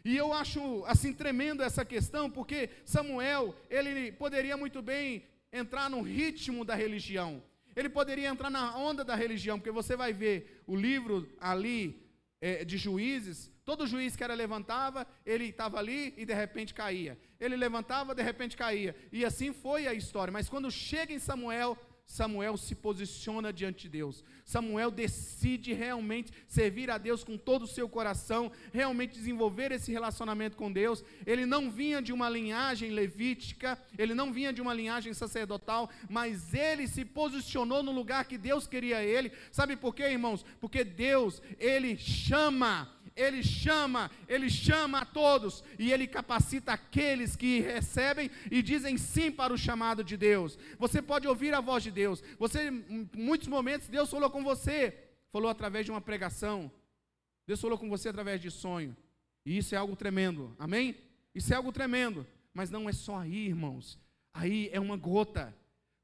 [0.05, 6.01] E eu acho assim tremendo essa questão, porque Samuel, ele poderia muito bem entrar no
[6.01, 7.41] ritmo da religião.
[7.75, 12.01] Ele poderia entrar na onda da religião, porque você vai ver o livro ali
[12.39, 17.17] é, de juízes, todo juiz que era levantava, ele estava ali e de repente caía.
[17.39, 18.95] Ele levantava, de repente caía.
[19.11, 20.31] E assim foi a história.
[20.31, 24.23] Mas quando chega em Samuel, Samuel se posiciona diante de Deus.
[24.45, 30.57] Samuel decide realmente servir a Deus com todo o seu coração, realmente desenvolver esse relacionamento
[30.57, 31.03] com Deus.
[31.25, 36.53] Ele não vinha de uma linhagem levítica, ele não vinha de uma linhagem sacerdotal, mas
[36.53, 39.31] ele se posicionou no lugar que Deus queria ele.
[39.51, 40.45] Sabe por quê, irmãos?
[40.59, 47.59] Porque Deus, ele chama ele chama, ele chama a todos e ele capacita aqueles que
[47.59, 50.57] recebem e dizem sim para o chamado de Deus.
[50.77, 52.23] Você pode ouvir a voz de Deus.
[52.39, 54.97] Você, em muitos momentos, Deus falou com você,
[55.31, 56.71] falou através de uma pregação.
[57.45, 58.95] Deus falou com você através de sonho.
[59.45, 60.55] E isso é algo tremendo.
[60.57, 60.95] Amém?
[61.33, 62.25] Isso é algo tremendo.
[62.53, 63.99] Mas não é só aí, irmãos.
[64.33, 65.53] Aí é uma gota.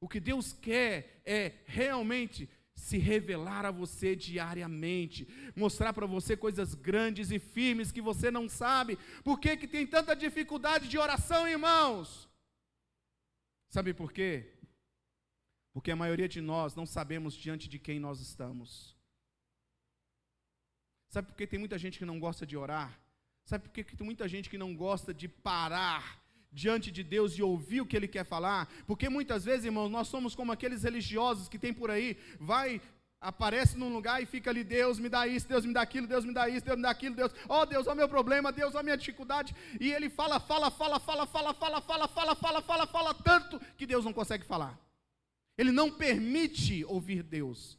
[0.00, 6.74] O que Deus quer é realmente se revelar a você diariamente, mostrar para você coisas
[6.74, 8.96] grandes e firmes que você não sabe.
[9.24, 12.28] Por que, que tem tanta dificuldade de oração, irmãos?
[13.68, 14.54] Sabe por quê?
[15.72, 18.96] Porque a maioria de nós não sabemos diante de quem nós estamos.
[21.08, 22.98] Sabe por que tem muita gente que não gosta de orar?
[23.44, 27.42] Sabe por que tem muita gente que não gosta de parar diante de Deus e
[27.42, 31.48] ouvir o que Ele quer falar, porque muitas vezes, irmãos, nós somos como aqueles religiosos
[31.48, 32.80] que tem por aí, vai,
[33.20, 36.24] aparece num lugar e fica ali, Deus me dá isso, Deus me dá aquilo, Deus
[36.24, 38.50] me dá isso, Deus me dá aquilo, Deus, ó oh, Deus, ó oh, meu problema,
[38.50, 42.34] Deus, ó oh, minha dificuldade, e ele fala, fala, fala, fala, fala, fala, fala, fala,
[42.34, 44.78] fala, fala, fala tanto que Deus não consegue falar.
[45.56, 47.76] Ele não permite ouvir Deus.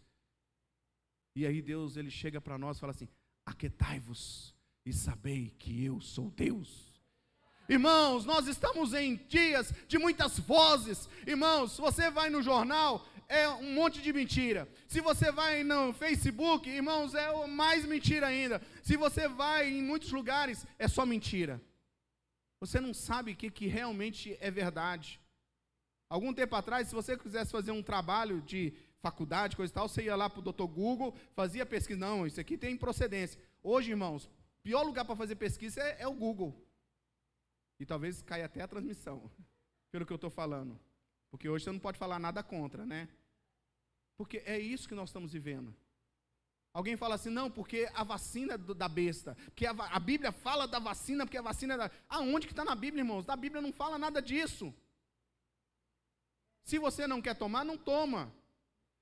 [1.34, 3.08] E aí Deus, ele chega para nós e fala assim:
[3.46, 4.54] Aquetai-vos
[4.86, 6.89] e sabei que eu sou Deus.
[7.70, 11.08] Irmãos, nós estamos em dias de muitas vozes.
[11.28, 14.68] Irmãos, se você vai no jornal, é um monte de mentira.
[14.88, 18.60] Se você vai no Facebook, irmãos, é mais mentira ainda.
[18.82, 21.62] Se você vai em muitos lugares, é só mentira.
[22.60, 25.22] Você não sabe o que, que realmente é verdade.
[26.10, 30.02] Algum tempo atrás, se você quisesse fazer um trabalho de faculdade, coisa e tal, você
[30.02, 32.00] ia lá para o doutor Google, fazia pesquisa.
[32.00, 33.40] Não, isso aqui tem procedência.
[33.62, 34.28] Hoje, irmãos,
[34.64, 36.68] pior lugar para fazer pesquisa é, é o Google.
[37.80, 39.32] E talvez caia até a transmissão,
[39.92, 40.80] pelo que eu estou falando.
[41.32, 43.08] Porque hoje você não pode falar nada contra, né?
[44.18, 45.74] Porque é isso que nós estamos vivendo.
[46.74, 50.68] Alguém fala assim, não, porque a vacina do, da besta, porque a, a, Bíblia fala
[50.68, 51.92] da vacina, porque a vacina é da.
[52.08, 53.26] Aonde que está na Bíblia, irmãos?
[53.26, 54.74] Na Bíblia não fala nada disso.
[56.64, 58.32] Se você não quer tomar, não toma.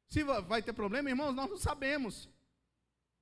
[0.07, 2.29] Se vai ter problema, irmãos, nós não sabemos.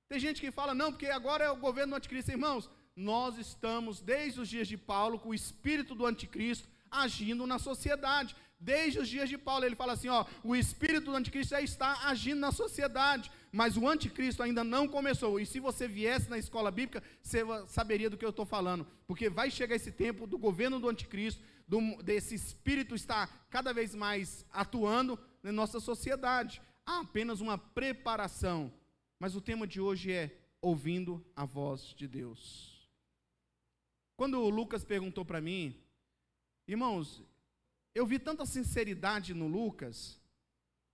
[0.08, 2.30] Tem gente que fala, não, porque agora é o governo do anticristo.
[2.30, 7.58] Irmãos, nós estamos, desde os dias de Paulo, com o espírito do anticristo agindo na
[7.58, 8.34] sociedade.
[8.58, 12.08] Desde os dias de Paulo, ele fala assim: ó, o espírito do anticristo já está
[12.08, 15.38] agindo na sociedade, mas o anticristo ainda não começou.
[15.38, 19.28] E se você viesse na escola bíblica, você saberia do que eu estou falando, porque
[19.28, 24.46] vai chegar esse tempo do governo do anticristo, do, desse espírito estar cada vez mais
[24.50, 26.62] atuando na nossa sociedade.
[26.86, 28.72] Há apenas uma preparação,
[29.18, 32.75] mas o tema de hoje é ouvindo a voz de Deus.
[34.16, 35.76] Quando o Lucas perguntou para mim,
[36.66, 37.22] irmãos,
[37.94, 40.20] eu vi tanta sinceridade no Lucas,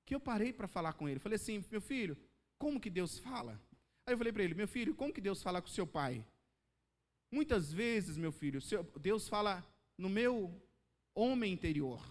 [0.04, 1.20] que eu parei para falar com ele.
[1.20, 2.16] Falei assim, meu filho,
[2.58, 3.60] como que Deus fala?
[4.04, 6.24] Aí eu falei para ele, meu filho, como que Deus fala com seu pai?
[7.30, 8.60] Muitas vezes, meu filho,
[9.00, 9.64] Deus fala
[9.96, 10.52] no meu
[11.14, 12.04] homem interior,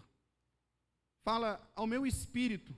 [1.24, 2.76] fala ao meu espírito.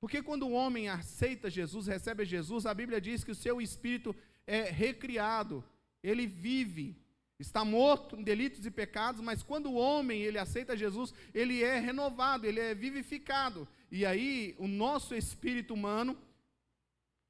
[0.00, 4.16] Porque quando o homem aceita Jesus, recebe Jesus, a Bíblia diz que o seu espírito
[4.46, 5.62] é recriado,
[6.02, 6.96] ele vive,
[7.42, 11.78] está morto em delitos e pecados, mas quando o homem ele aceita Jesus, ele é
[11.78, 13.66] renovado, ele é vivificado.
[13.90, 16.16] E aí o nosso espírito humano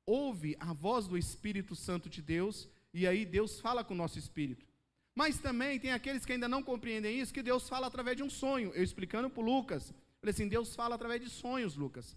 [0.04, 4.18] ouve a voz do Espírito Santo de Deus, e aí Deus fala com o nosso
[4.18, 4.66] espírito.
[5.14, 8.30] Mas também tem aqueles que ainda não compreendem isso, que Deus fala através de um
[8.30, 8.72] sonho.
[8.74, 12.16] Eu explicando para o Lucas, falei assim, Deus fala através de sonhos, Lucas.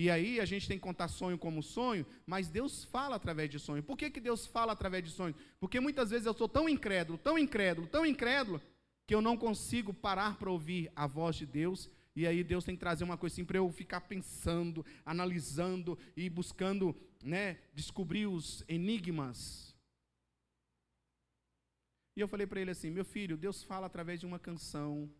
[0.00, 3.58] E aí a gente tem que contar sonho como sonho, mas Deus fala através de
[3.58, 3.82] sonho.
[3.82, 5.34] Por que, que Deus fala através de sonho?
[5.58, 8.62] Porque muitas vezes eu sou tão incrédulo, tão incrédulo, tão incrédulo,
[9.08, 11.90] que eu não consigo parar para ouvir a voz de Deus.
[12.14, 16.30] E aí Deus tem que trazer uma coisa assim para eu ficar pensando, analisando e
[16.30, 19.74] buscando, né, descobrir os enigmas.
[22.14, 25.10] E eu falei para ele assim: meu filho, Deus fala através de uma canção.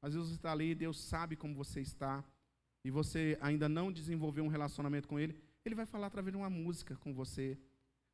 [0.00, 2.24] Às vezes você está ali, Deus sabe como você está
[2.86, 6.48] e você ainda não desenvolveu um relacionamento com Ele, Ele vai falar através de uma
[6.48, 7.58] música com você,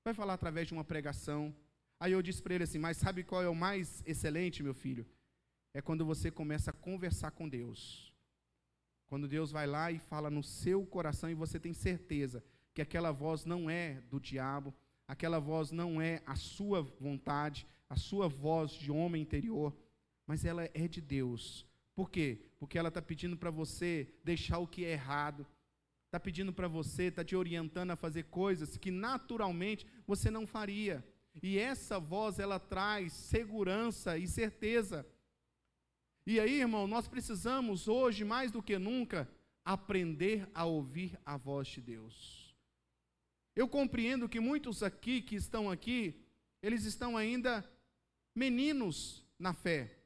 [0.03, 1.55] vai falar através de uma pregação.
[2.01, 5.07] Aí eu disse para ele assim: Mas sabe qual é o mais excelente, meu filho?
[5.75, 8.15] É quando você começa a conversar com Deus.
[9.09, 13.13] Quando Deus vai lá e fala no seu coração e você tem certeza que aquela
[13.13, 14.73] voz não é do diabo,
[15.07, 19.77] aquela voz não é a sua vontade, a sua voz de homem interior,
[20.27, 21.67] mas ela é de Deus.
[21.95, 22.41] Por quê?
[22.59, 25.47] Porque ela está pedindo para você deixar o que é errado,
[26.07, 31.05] está pedindo para você, está te orientando a fazer coisas que naturalmente você não faria.
[31.43, 35.07] E essa voz, ela traz segurança e certeza.
[36.27, 39.29] E aí, irmão, nós precisamos hoje, mais do que nunca,
[39.65, 42.55] aprender a ouvir a voz de Deus.
[43.55, 46.23] Eu compreendo que muitos aqui que estão aqui,
[46.63, 47.69] eles estão ainda
[48.35, 50.02] meninos na fé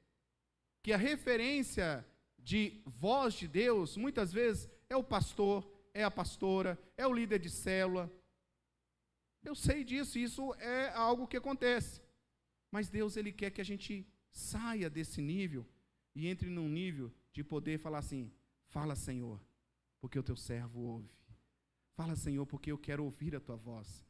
[0.87, 2.07] que a referência
[2.39, 7.41] de voz de Deus, muitas vezes, é o pastor, é a pastora, é o líder
[7.41, 8.09] de célula.
[9.43, 12.01] Eu sei disso, isso é algo que acontece.
[12.71, 15.67] Mas Deus, Ele quer que a gente saia desse nível
[16.15, 18.33] e entre num nível de poder falar assim:
[18.69, 19.45] fala, Senhor,
[20.01, 21.11] porque o teu servo ouve.
[21.97, 24.06] Fala, Senhor, porque eu quero ouvir a tua voz.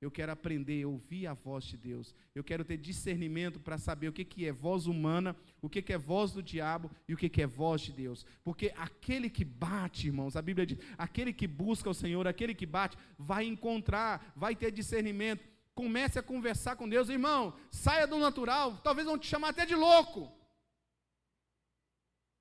[0.00, 2.14] Eu quero aprender, ouvir a voz de Deus.
[2.32, 5.92] Eu quero ter discernimento para saber o que, que é voz humana, o que, que
[5.92, 8.24] é voz do diabo e o que, que é voz de Deus.
[8.44, 12.64] Porque aquele que bate, irmãos, a Bíblia diz: aquele que busca o Senhor, aquele que
[12.64, 15.44] bate, vai encontrar, vai ter discernimento.
[15.74, 17.58] Comece a conversar com Deus, irmão.
[17.70, 20.32] Saia do natural, talvez vão te chamar até de louco.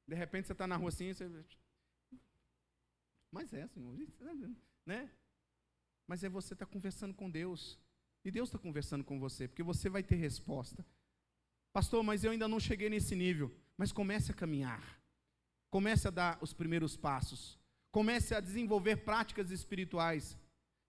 [0.07, 1.27] De repente você está na rua assim, você.
[3.31, 3.97] Mas é, Senhor,
[4.85, 5.09] né?
[6.07, 7.77] Mas é você estar tá conversando com Deus.
[8.23, 10.85] E Deus está conversando com você, porque você vai ter resposta.
[11.73, 13.53] Pastor, mas eu ainda não cheguei nesse nível.
[13.77, 14.99] Mas comece a caminhar.
[15.69, 17.59] Comece a dar os primeiros passos.
[17.91, 20.37] Comece a desenvolver práticas espirituais.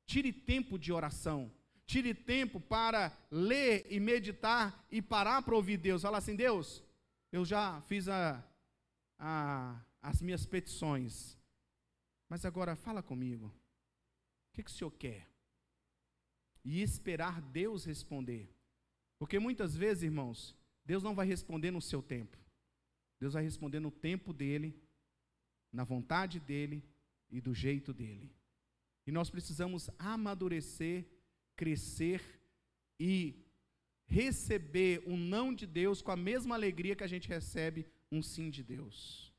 [0.06, 1.52] Tire tempo de oração.
[1.84, 6.02] Tire tempo para ler e meditar e parar para ouvir Deus.
[6.02, 6.82] Fala assim: Deus,
[7.32, 8.42] eu já fiz a,
[9.18, 11.36] a, as minhas petições.
[12.28, 13.52] Mas agora fala comigo
[14.58, 15.28] que, que o senhor quer?
[16.64, 18.52] E esperar Deus responder.
[19.18, 22.36] Porque muitas vezes, irmãos, Deus não vai responder no seu tempo.
[23.20, 24.80] Deus vai responder no tempo dele,
[25.72, 26.82] na vontade dele
[27.30, 28.34] e do jeito dele.
[29.06, 31.06] E nós precisamos amadurecer,
[31.56, 32.22] crescer
[32.98, 33.44] e
[34.06, 38.50] receber um não de Deus com a mesma alegria que a gente recebe um sim
[38.50, 39.32] de Deus.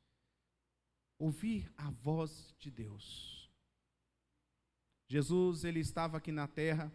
[1.18, 3.39] ouvir a voz de Deus.
[5.10, 6.92] Jesus, ele estava aqui na terra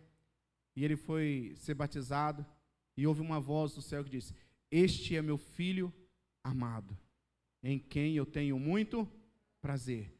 [0.73, 2.45] e ele foi ser batizado
[2.95, 4.33] e houve uma voz do céu que disse:
[4.71, 5.93] Este é meu filho
[6.41, 6.97] amado,
[7.61, 9.05] em quem eu tenho muito
[9.61, 10.17] prazer.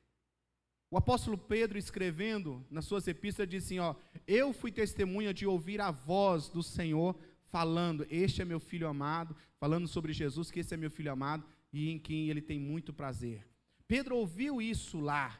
[0.91, 3.95] O apóstolo Pedro, escrevendo nas suas epístolas, disse assim: ó,
[4.27, 9.33] Eu fui testemunha de ouvir a voz do Senhor falando: Este é meu filho amado,
[9.57, 12.91] falando sobre Jesus, que esse é meu filho amado e em quem ele tem muito
[12.91, 13.47] prazer.
[13.87, 15.39] Pedro ouviu isso lá,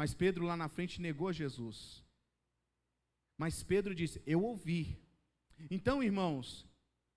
[0.00, 2.02] mas Pedro lá na frente negou Jesus.
[3.36, 4.98] Mas Pedro disse: Eu ouvi.
[5.70, 6.66] Então, irmãos,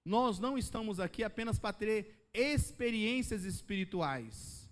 [0.04, 4.70] nós não estamos aqui apenas para ter experiências espirituais,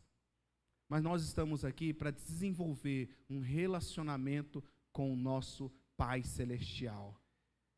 [0.89, 7.17] mas nós estamos aqui para desenvolver um relacionamento com o nosso Pai Celestial.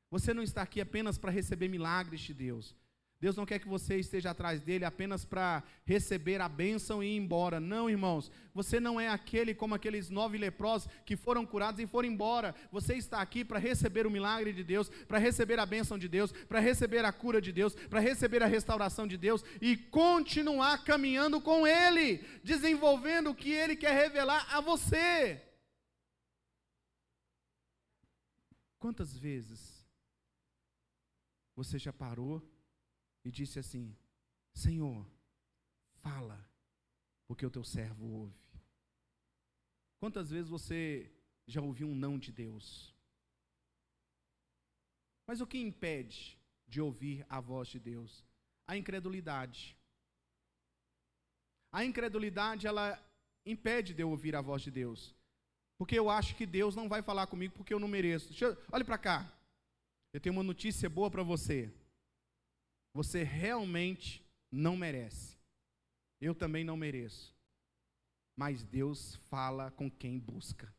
[0.10, 2.76] Você não está aqui apenas para receber milagres de Deus,
[3.24, 7.16] Deus não quer que você esteja atrás dele apenas para receber a bênção e ir
[7.16, 7.58] embora.
[7.58, 8.30] Não, irmãos.
[8.54, 12.54] Você não é aquele como aqueles nove leprosos que foram curados e foram embora.
[12.70, 16.34] Você está aqui para receber o milagre de Deus, para receber a bênção de Deus,
[16.34, 21.40] para receber a cura de Deus, para receber a restauração de Deus e continuar caminhando
[21.40, 25.42] com Ele, desenvolvendo o que Ele quer revelar a você.
[28.80, 29.88] Quantas vezes
[31.56, 32.53] você já parou?
[33.24, 33.96] E disse assim:
[34.54, 35.06] Senhor,
[36.02, 36.46] fala,
[37.28, 38.44] porque o teu servo ouve.
[40.00, 41.12] Quantas vezes você
[41.48, 42.94] já ouviu um não de Deus?
[45.26, 48.26] Mas o que impede de ouvir a voz de Deus?
[48.68, 49.78] A incredulidade.
[51.72, 53.02] A incredulidade, ela
[53.46, 55.16] impede de eu ouvir a voz de Deus.
[55.78, 58.34] Porque eu acho que Deus não vai falar comigo porque eu não mereço.
[58.44, 59.34] Eu, olhe para cá.
[60.14, 61.74] Eu tenho uma notícia boa para você
[62.94, 65.38] você realmente não merece.
[66.22, 67.36] Eu também não mereço.
[68.36, 70.74] Mas Deus fala com quem busca.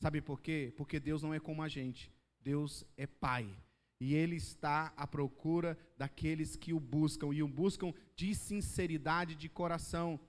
[0.00, 0.72] Sabe por quê?
[0.76, 2.12] Porque Deus não é como a gente.
[2.40, 3.54] Deus é Pai.
[4.00, 9.48] E Ele está à procura daqueles que o buscam e o buscam de sinceridade de
[9.48, 10.20] coração.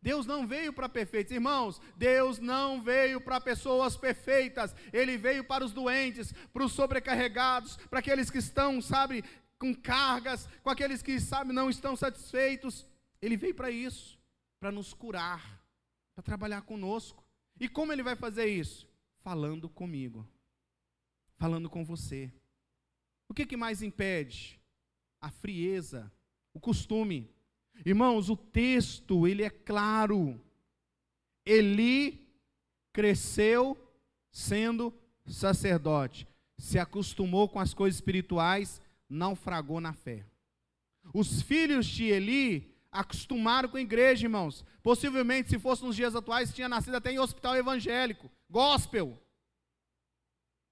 [0.00, 1.80] Deus não veio para perfeitos, irmãos.
[1.96, 4.74] Deus não veio para pessoas perfeitas.
[4.92, 9.22] Ele veio para os doentes, para os sobrecarregados, para aqueles que estão, sabe,
[9.58, 12.86] com cargas, com aqueles que, sabe, não estão satisfeitos.
[13.20, 14.18] Ele veio para isso,
[14.60, 15.60] para nos curar,
[16.14, 17.24] para trabalhar conosco.
[17.60, 18.88] E como ele vai fazer isso?
[19.20, 20.26] Falando comigo,
[21.36, 22.32] falando com você.
[23.28, 24.60] O que, que mais impede?
[25.20, 26.10] A frieza,
[26.54, 27.28] o costume.
[27.84, 30.40] Irmãos, o texto, ele é claro.
[31.44, 32.26] Eli
[32.92, 33.76] cresceu
[34.30, 34.94] sendo
[35.26, 36.26] sacerdote,
[36.58, 40.24] se acostumou com as coisas espirituais naufragou na fé.
[41.14, 44.64] Os filhos de Eli acostumaram com a igreja, irmãos.
[44.82, 49.18] Possivelmente, se fosse nos dias atuais, tinha nascido até em hospital evangélico, gospel.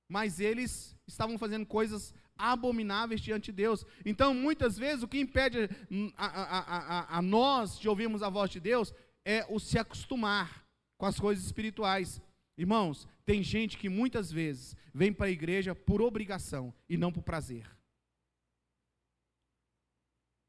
[0.09, 3.85] Mas eles estavam fazendo coisas abomináveis diante de Deus.
[4.05, 5.71] Então, muitas vezes, o que impede
[6.17, 8.93] a, a, a, a, nós de ouvirmos a voz de Deus
[9.25, 10.65] é o se acostumar
[10.99, 12.21] com as coisas espirituais.
[12.57, 17.23] Irmãos, tem gente que muitas vezes vem para a igreja por obrigação e não por
[17.23, 17.76] prazer.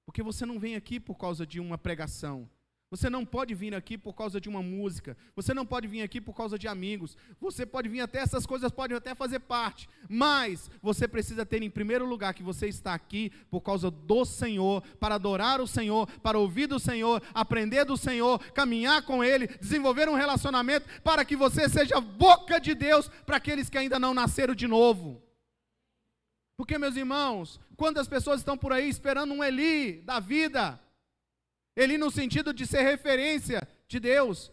[0.08, 2.50] Porque você não vem aqui por causa de uma pregação.
[2.90, 5.18] Você não pode vir aqui por causa de uma música.
[5.36, 7.18] Você não pode vir aqui por causa de amigos.
[7.42, 11.70] Você pode vir até essas coisas podem até fazer parte, mas você precisa ter em
[11.70, 16.40] primeiro lugar que você está aqui por causa do Senhor, para adorar o Senhor, para
[16.40, 21.68] ouvir do Senhor, aprender do Senhor, caminhar com ele, desenvolver um relacionamento para que você
[21.68, 25.27] seja boca de Deus para aqueles que ainda não nasceram de novo.
[26.58, 30.82] Porque, meus irmãos, quando as pessoas estão por aí esperando um Eli da vida,
[31.76, 34.52] Eli no sentido de ser referência de Deus,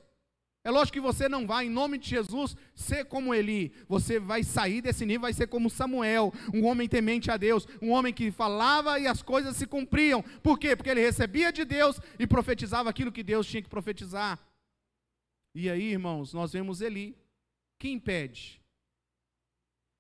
[0.63, 3.73] é lógico que você não vai, em nome de Jesus, ser como Eli.
[3.89, 7.91] Você vai sair desse nível, vai ser como Samuel, um homem temente a Deus, um
[7.91, 10.23] homem que falava e as coisas se cumpriam.
[10.43, 10.77] Por quê?
[10.77, 14.39] Porque ele recebia de Deus e profetizava aquilo que Deus tinha que profetizar.
[15.55, 17.17] E aí, irmãos, nós vemos Eli.
[17.79, 18.61] Que impede?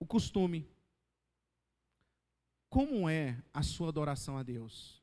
[0.00, 0.66] O costume.
[2.74, 5.00] Como é a sua adoração a Deus?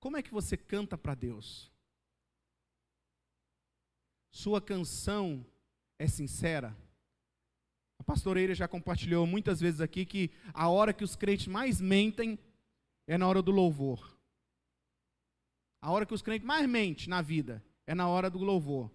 [0.00, 1.70] Como é que você canta para Deus?
[4.30, 5.44] Sua canção
[5.98, 6.74] é sincera?
[7.98, 12.38] A pastoreira já compartilhou muitas vezes aqui que a hora que os crentes mais mentem
[13.06, 14.18] é na hora do louvor.
[15.78, 18.90] A hora que os crentes mais mentem na vida é na hora do louvor.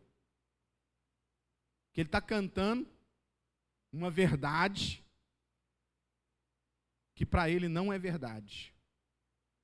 [1.94, 2.90] Que ele está cantando
[3.94, 5.08] uma verdade
[7.20, 8.74] que para ele não é verdade.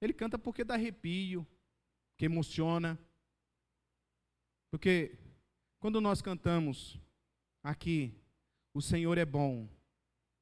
[0.01, 1.47] Ele canta porque dá arrepio,
[2.17, 2.99] que emociona,
[4.69, 5.17] Porque
[5.79, 6.99] quando nós cantamos
[7.63, 8.13] aqui,
[8.73, 9.69] o Senhor é bom,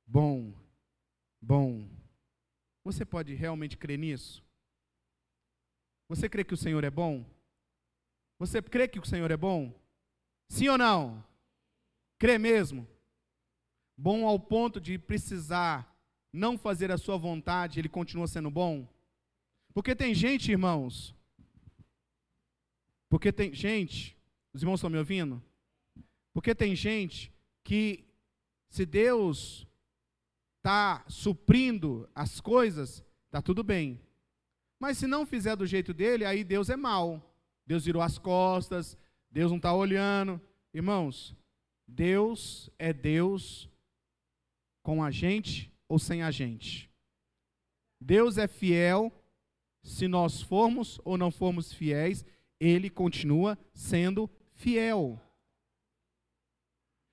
[0.08, 0.56] bom,
[1.40, 1.88] bom.
[2.84, 4.44] Você pode realmente crer nisso?
[6.10, 7.24] Você crê que o Senhor é bom?
[8.40, 9.72] Você crê que o Senhor é bom?
[10.50, 11.24] Sim ou não?
[12.18, 12.88] Crê mesmo?
[13.96, 15.93] Bom ao ponto de precisar
[16.34, 18.88] não fazer a sua vontade, ele continua sendo bom?
[19.72, 21.16] Porque tem gente, irmãos,
[23.10, 24.18] porque tem gente,
[24.52, 25.42] os irmãos estão me ouvindo?
[26.34, 27.32] Porque tem gente
[27.64, 28.04] que,
[28.70, 29.68] se Deus
[30.58, 34.02] está suprindo as coisas, está tudo bem.
[34.80, 37.22] Mas se não fizer do jeito dele, aí Deus é mal.
[37.66, 38.98] Deus virou as costas,
[39.30, 40.42] Deus não está olhando.
[40.74, 41.36] Irmãos,
[41.88, 43.70] Deus é Deus
[44.82, 46.90] com a gente ou sem a gente.
[48.00, 49.12] Deus é fiel
[49.84, 52.26] se nós formos ou não formos fiéis,
[52.60, 55.22] ele continua sendo fiel.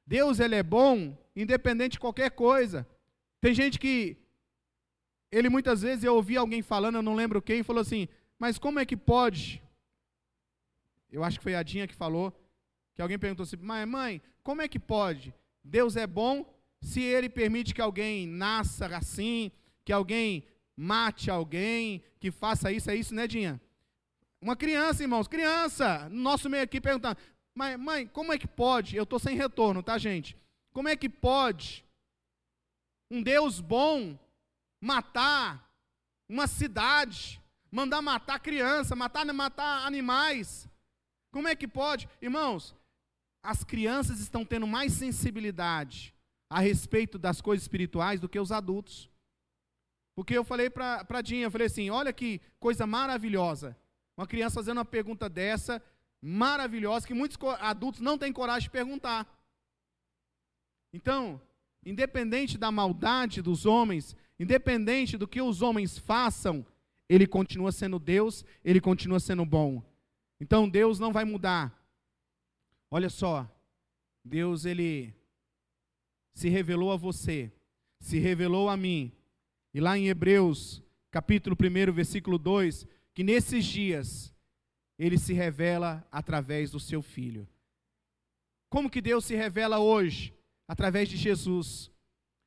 [0.06, 2.86] Deus ele é bom independente de qualquer coisa.
[3.40, 4.16] Tem gente que
[5.32, 8.08] ele muitas vezes eu ouvi alguém falando, eu não lembro quem, falou assim:
[8.38, 9.62] "Mas como é que pode?"
[11.10, 12.32] Eu acho que foi a Dinha que falou,
[12.94, 15.34] que alguém perguntou assim: "Mas mãe, como é que pode?
[15.62, 16.44] Deus é bom
[16.80, 19.50] se ele permite que alguém nasça assim,
[19.84, 20.44] que alguém
[20.76, 23.60] mate alguém, que faça isso, é isso, né, Dinha?
[24.40, 27.18] Uma criança, irmãos, criança, no nosso meio aqui perguntando,
[27.54, 28.96] mãe, mãe, como é que pode?
[28.96, 30.36] Eu estou sem retorno, tá, gente?
[30.72, 31.84] Como é que pode
[33.10, 34.18] um Deus bom
[34.80, 35.70] matar
[36.26, 40.66] uma cidade, mandar matar criança, matar, matar animais?
[41.30, 42.08] Como é que pode?
[42.22, 42.74] Irmãos,
[43.42, 46.14] as crianças estão tendo mais sensibilidade
[46.50, 49.08] a respeito das coisas espirituais do que os adultos.
[50.16, 53.76] Porque eu falei para a Dinha, eu falei assim, olha que coisa maravilhosa.
[54.16, 55.80] Uma criança fazendo uma pergunta dessa,
[56.20, 59.26] maravilhosa, que muitos adultos não têm coragem de perguntar.
[60.92, 61.40] Então,
[61.86, 66.66] independente da maldade dos homens, independente do que os homens façam,
[67.08, 69.82] ele continua sendo Deus, ele continua sendo bom.
[70.40, 71.72] Então Deus não vai mudar.
[72.90, 73.48] Olha só,
[74.24, 75.14] Deus ele
[76.40, 77.52] se revelou a você,
[78.00, 79.12] se revelou a mim.
[79.74, 84.34] E lá em Hebreus, capítulo 1, versículo 2, que nesses dias
[84.98, 87.46] ele se revela através do seu filho.
[88.70, 90.34] Como que Deus se revela hoje?
[90.66, 91.90] Através de Jesus,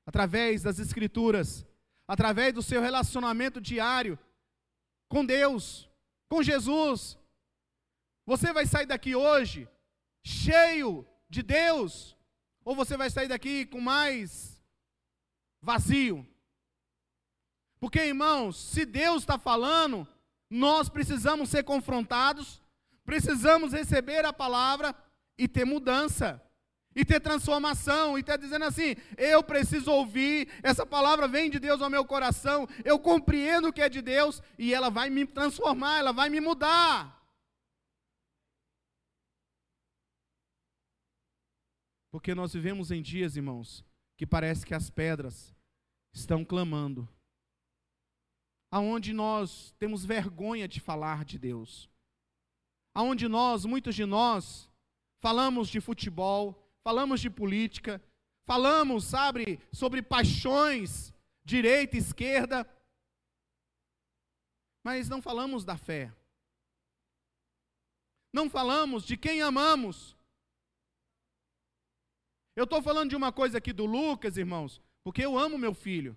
[0.07, 1.63] através das escrituras,
[2.07, 4.17] através do seu relacionamento diário
[5.07, 5.87] com Deus,
[6.27, 7.15] com Jesus.
[8.25, 9.67] Você vai sair daqui hoje
[10.25, 12.12] cheio de Deus,
[12.65, 14.61] ou você vai sair daqui com mais
[15.61, 16.27] vazio?
[17.79, 20.07] Porque, irmãos, se Deus está falando,
[20.49, 22.61] nós precisamos ser confrontados,
[23.03, 24.95] precisamos receber a palavra
[25.37, 26.41] e ter mudança,
[26.95, 31.81] e ter transformação, e ter dizendo assim: eu preciso ouvir, essa palavra vem de Deus
[31.81, 36.13] ao meu coração, eu compreendo que é de Deus, e ela vai me transformar, ela
[36.13, 37.22] vai me mudar.
[42.13, 43.83] Porque nós vivemos em dias, irmãos,
[44.15, 45.51] que parece que as pedras
[46.13, 47.09] estão clamando.
[48.69, 51.89] Aonde nós temos vergonha de falar de Deus.
[52.93, 54.69] Aonde nós, muitos de nós,
[55.21, 57.99] falamos de futebol, falamos de política,
[58.45, 61.11] falamos, sabe, sobre paixões,
[61.43, 62.63] direita, esquerda,
[64.83, 66.13] mas não falamos da fé.
[68.31, 70.15] Não falamos de quem amamos.
[72.55, 76.15] Eu estou falando de uma coisa aqui do Lucas, irmãos, porque eu amo meu filho.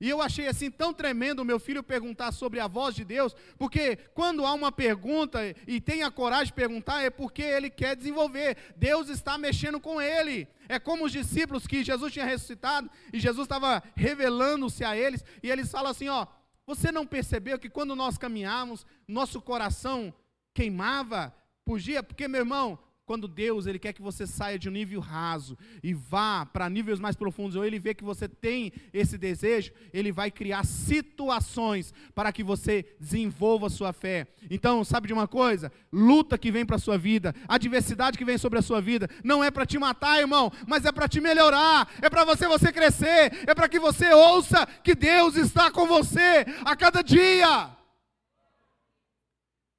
[0.00, 3.34] E eu achei assim tão tremendo o meu filho perguntar sobre a voz de Deus,
[3.56, 7.96] porque quando há uma pergunta e tem a coragem de perguntar, é porque ele quer
[7.96, 8.56] desenvolver.
[8.76, 10.46] Deus está mexendo com ele.
[10.68, 15.50] É como os discípulos que Jesus tinha ressuscitado e Jesus estava revelando-se a eles, e
[15.50, 16.26] eles falam assim: Ó,
[16.64, 20.14] você não percebeu que quando nós caminhávamos, nosso coração
[20.54, 22.04] queimava, fugia?
[22.04, 25.94] Porque, meu irmão, quando Deus ele quer que você saia de um nível raso e
[25.94, 30.30] vá para níveis mais profundos, ou ele vê que você tem esse desejo, ele vai
[30.30, 34.26] criar situações para que você desenvolva a sua fé.
[34.50, 35.72] Então, sabe de uma coisa?
[35.90, 39.42] Luta que vem para a sua vida, adversidade que vem sobre a sua vida, não
[39.42, 43.32] é para te matar, irmão, mas é para te melhorar, é para você você crescer,
[43.46, 47.70] é para que você ouça que Deus está com você a cada dia.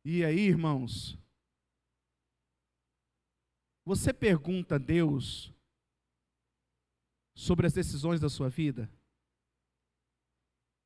[0.04, 1.19] E aí, irmãos,
[3.90, 5.52] você pergunta a Deus
[7.34, 8.88] sobre as decisões da sua vida?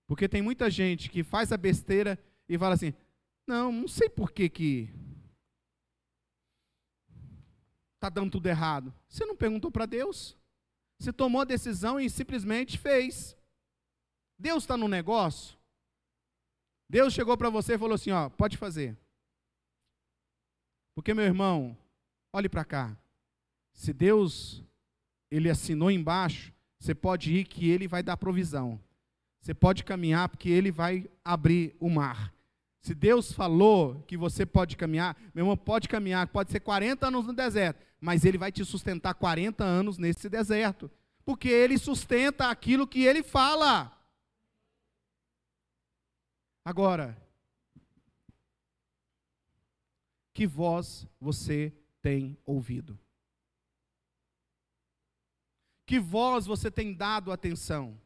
[0.07, 2.93] Porque tem muita gente que faz a besteira e fala assim:
[3.45, 4.89] não, não sei por que que.
[7.95, 8.93] está dando tudo errado?
[9.09, 10.37] Você não perguntou para Deus.
[10.97, 13.35] Você tomou a decisão e simplesmente fez.
[14.39, 15.57] Deus está no negócio.
[16.89, 18.97] Deus chegou para você e falou assim: ó, pode fazer.
[20.95, 21.77] Porque, meu irmão,
[22.33, 22.97] olhe para cá.
[23.71, 24.63] Se Deus,
[25.29, 28.79] ele assinou embaixo, você pode ir que ele vai dar provisão.
[29.39, 32.33] Você pode caminhar porque ele vai abrir o mar.
[32.81, 37.25] Se Deus falou que você pode caminhar, meu irmão, pode caminhar, pode ser 40 anos
[37.25, 40.91] no deserto, mas ele vai te sustentar 40 anos nesse deserto,
[41.23, 43.97] porque ele sustenta aquilo que ele fala.
[46.65, 47.17] Agora,
[50.33, 51.71] que voz você
[52.03, 52.99] tem ouvido?
[55.87, 57.99] Que voz você tem dado atenção?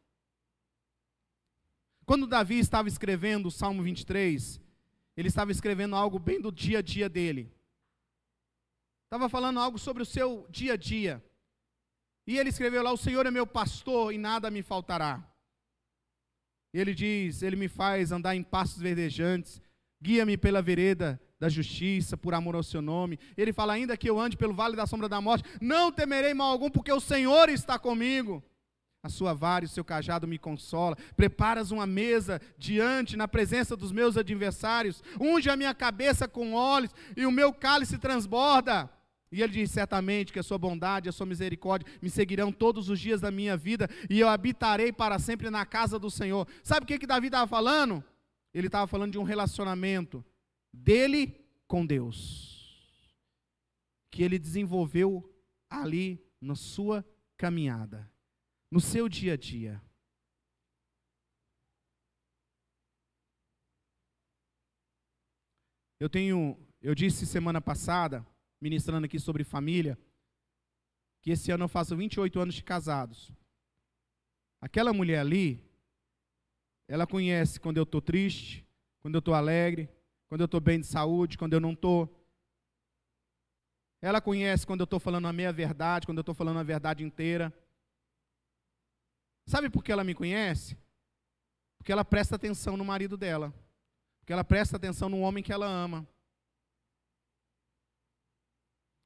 [2.05, 4.61] Quando Davi estava escrevendo o Salmo 23,
[5.17, 7.51] ele estava escrevendo algo bem do dia a dia dele.
[9.05, 11.23] Estava falando algo sobre o seu dia a dia.
[12.25, 15.27] E ele escreveu lá: O Senhor é meu pastor e nada me faltará.
[16.71, 19.61] Ele diz: Ele me faz andar em passos verdejantes,
[20.01, 23.19] guia-me pela vereda da justiça, por amor ao seu nome.
[23.35, 26.51] Ele fala: Ainda que eu ande pelo vale da sombra da morte, não temerei mal
[26.51, 28.43] algum, porque o Senhor está comigo
[29.03, 30.97] a sua vara e o seu cajado me consola.
[31.15, 35.01] Preparas uma mesa diante, na presença dos meus adversários.
[35.19, 38.89] Unge a minha cabeça com óleos e o meu cálice transborda.
[39.31, 42.89] E ele diz: certamente que a sua bondade e a sua misericórdia me seguirão todos
[42.89, 46.47] os dias da minha vida, e eu habitarei para sempre na casa do Senhor.
[46.63, 48.03] Sabe o que, que Davi estava falando?
[48.53, 50.23] Ele estava falando de um relacionamento
[50.84, 53.15] dele com Deus,
[54.11, 55.34] que ele desenvolveu
[55.69, 57.05] ali na sua
[57.36, 58.09] caminhada
[58.69, 59.82] no seu dia a dia.
[65.99, 68.25] Eu tenho, eu disse semana passada,
[68.61, 69.97] ministrando aqui sobre família,
[71.21, 73.32] que esse ano eu faço 28 anos de casados.
[74.61, 75.63] Aquela mulher ali,
[76.88, 78.65] ela conhece quando eu estou triste,
[78.99, 79.89] quando eu estou alegre,
[80.28, 82.13] quando eu estou bem de saúde, quando eu não estou.
[84.01, 87.03] Ela conhece quando eu estou falando a meia verdade, quando eu estou falando a verdade
[87.03, 87.53] inteira.
[89.45, 90.78] Sabe por que ela me conhece?
[91.78, 93.53] Porque ela presta atenção no marido dela.
[94.19, 96.05] Porque ela presta atenção no homem que ela ama.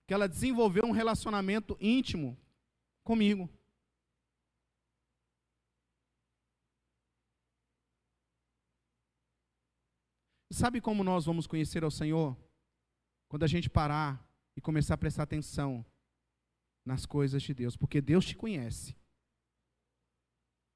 [0.08, 2.36] Que ela desenvolveu um relacionamento íntimo
[3.04, 3.48] comigo.
[10.54, 12.38] Sabe como nós vamos conhecer ao Senhor?
[13.28, 14.26] Quando a gente parar
[14.56, 15.86] e começar a prestar atenção
[16.86, 18.96] nas coisas de Deus, porque Deus te conhece.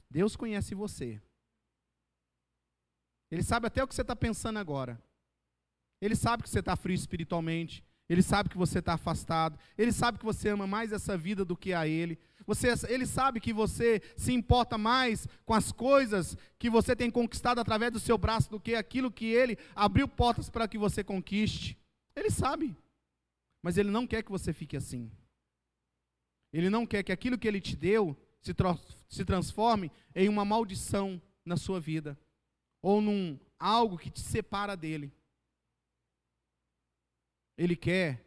[0.09, 1.21] Deus conhece você.
[3.29, 5.01] Ele sabe até o que você está pensando agora.
[5.99, 7.83] Ele sabe que você está frio espiritualmente.
[8.07, 9.57] Ele sabe que você está afastado.
[9.77, 12.19] Ele sabe que você ama mais essa vida do que a Ele.
[12.45, 17.59] Você, ele sabe que você se importa mais com as coisas que você tem conquistado
[17.59, 21.77] através do seu braço do que aquilo que Ele abriu portas para que você conquiste.
[22.15, 22.77] Ele sabe.
[23.63, 25.11] Mas Ele não quer que você fique assim.
[26.53, 28.53] Ele não quer que aquilo que Ele te deu se,
[29.09, 32.17] se transforme em uma maldição na sua vida,
[32.81, 35.11] ou num algo que te separa dele.
[37.57, 38.25] Ele quer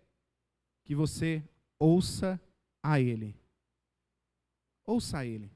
[0.85, 1.43] que você
[1.79, 2.41] ouça
[2.83, 3.35] a Ele.
[4.87, 5.51] Ouça a Ele.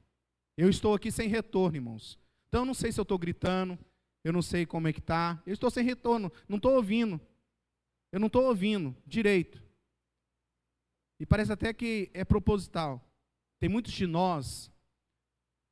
[0.55, 2.19] Eu estou aqui sem retorno, irmãos.
[2.47, 3.77] Então eu não sei se eu estou gritando,
[4.23, 5.41] eu não sei como é que está.
[5.45, 7.19] Eu estou sem retorno, não estou ouvindo.
[8.11, 9.61] Eu não estou ouvindo direito.
[11.19, 13.03] E parece até que é proposital.
[13.59, 14.71] Tem muitos de nós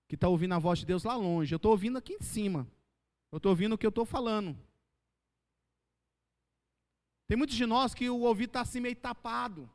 [0.08, 1.54] que estão tá ouvindo a voz de Deus lá longe.
[1.54, 2.68] Eu estou ouvindo aqui em cima.
[3.32, 4.58] Eu estou ouvindo o que eu estou falando.
[7.32, 9.74] Tem muitos de nós que o ouvido está assim meio tapado.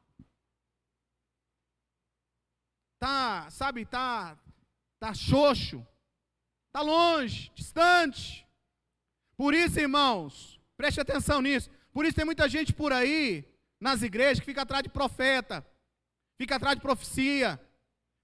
[2.98, 4.38] Tá, sabe, tá,
[5.00, 5.82] tá xoxo.
[6.70, 8.46] Tá longe, distante.
[9.38, 11.70] Por isso, irmãos, preste atenção nisso.
[11.94, 13.42] Por isso tem muita gente por aí,
[13.80, 15.66] nas igrejas, que fica atrás de profeta,
[16.36, 17.58] fica atrás de profecia,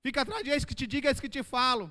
[0.03, 1.91] Fica atrás de eis que te diga, eis que te falo.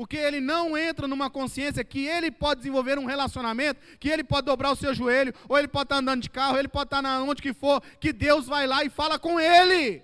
[0.00, 4.46] Porque ele não entra numa consciência que ele pode desenvolver um relacionamento, que ele pode
[4.46, 7.02] dobrar o seu joelho, ou ele pode estar andando de carro, ou ele pode estar
[7.02, 10.02] na onde que for, que Deus vai lá e fala com ele.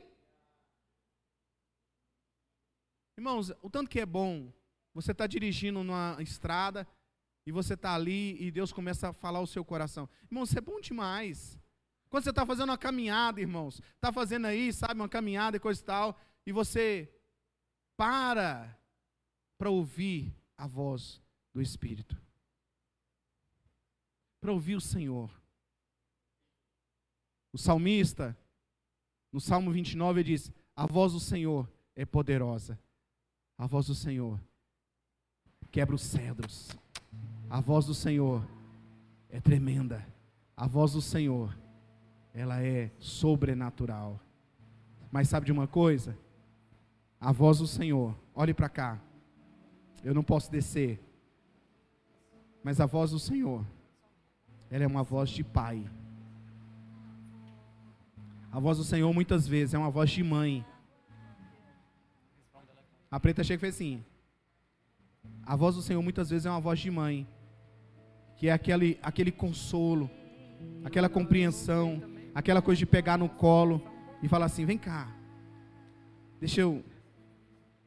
[3.17, 4.53] Irmãos, o tanto que é bom,
[4.93, 6.87] você está dirigindo numa estrada
[7.47, 10.07] e você está ali e Deus começa a falar o seu coração.
[10.31, 11.59] Irmãos, isso é bom demais.
[12.11, 15.81] Quando você está fazendo uma caminhada, irmãos, está fazendo aí, sabe, uma caminhada e coisa
[15.81, 17.11] e tal, e você
[17.97, 18.76] para
[19.59, 21.21] para ouvir a voz
[21.53, 22.21] do Espírito,
[24.41, 25.31] para ouvir o Senhor.
[27.53, 28.37] O salmista,
[29.33, 32.79] No Salmo 29 ele diz: A voz do Senhor é poderosa.
[33.59, 34.41] A voz do Senhor
[35.71, 36.71] quebra os cedros.
[37.49, 38.47] A voz do Senhor
[39.29, 40.07] é tremenda.
[40.57, 41.55] A voz do Senhor,
[42.33, 44.21] ela é sobrenatural.
[45.11, 46.17] Mas sabe de uma coisa?
[47.21, 49.01] A voz do Senhor, olhe para cá.
[50.07, 51.01] Eu não posso descer.
[52.63, 53.67] Mas a voz do Senhor,
[54.71, 55.85] ela é uma voz de pai.
[58.53, 60.65] A voz do Senhor muitas vezes é uma voz de mãe.
[63.11, 64.05] A preta chega e fez assim.
[65.45, 67.27] A voz do Senhor muitas vezes é uma voz de mãe,
[68.37, 70.09] que é aquele, aquele consolo,
[70.85, 72.01] aquela compreensão,
[72.33, 73.83] aquela coisa de pegar no colo
[74.23, 75.13] e falar assim: vem cá,
[76.39, 76.85] deixa eu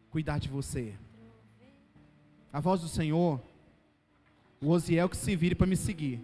[0.10, 0.98] cuidar de você.
[2.52, 3.40] A voz do Senhor,
[4.62, 6.20] o Osiel que se vire para me seguir.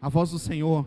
[0.00, 0.86] A voz do Senhor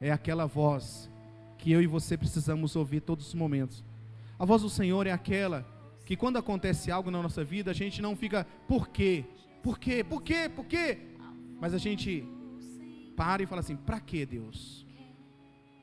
[0.00, 1.10] é aquela voz
[1.56, 3.84] que eu e você precisamos ouvir todos os momentos.
[4.38, 5.66] A voz do Senhor é aquela
[6.06, 9.24] que quando acontece algo na nossa vida, a gente não fica, por quê?
[9.62, 10.04] Por quê?
[10.04, 10.48] Por quê?
[10.48, 10.98] Por quê?
[11.60, 12.24] Mas a gente
[13.16, 14.86] para e fala assim: para que Deus?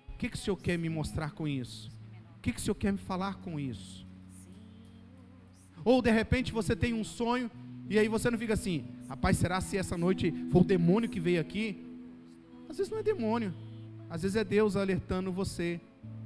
[0.09, 1.91] O que, que o Senhor quer me mostrar com isso?
[2.37, 4.07] O que, que o Senhor quer me falar com isso?
[5.83, 7.51] Ou de repente você tem um sonho
[7.89, 11.19] e aí você não fica assim: rapaz, será se essa noite foi o demônio que
[11.19, 11.85] veio aqui?
[12.69, 13.53] Às vezes não é demônio,
[14.09, 15.79] às vezes é Deus alertando você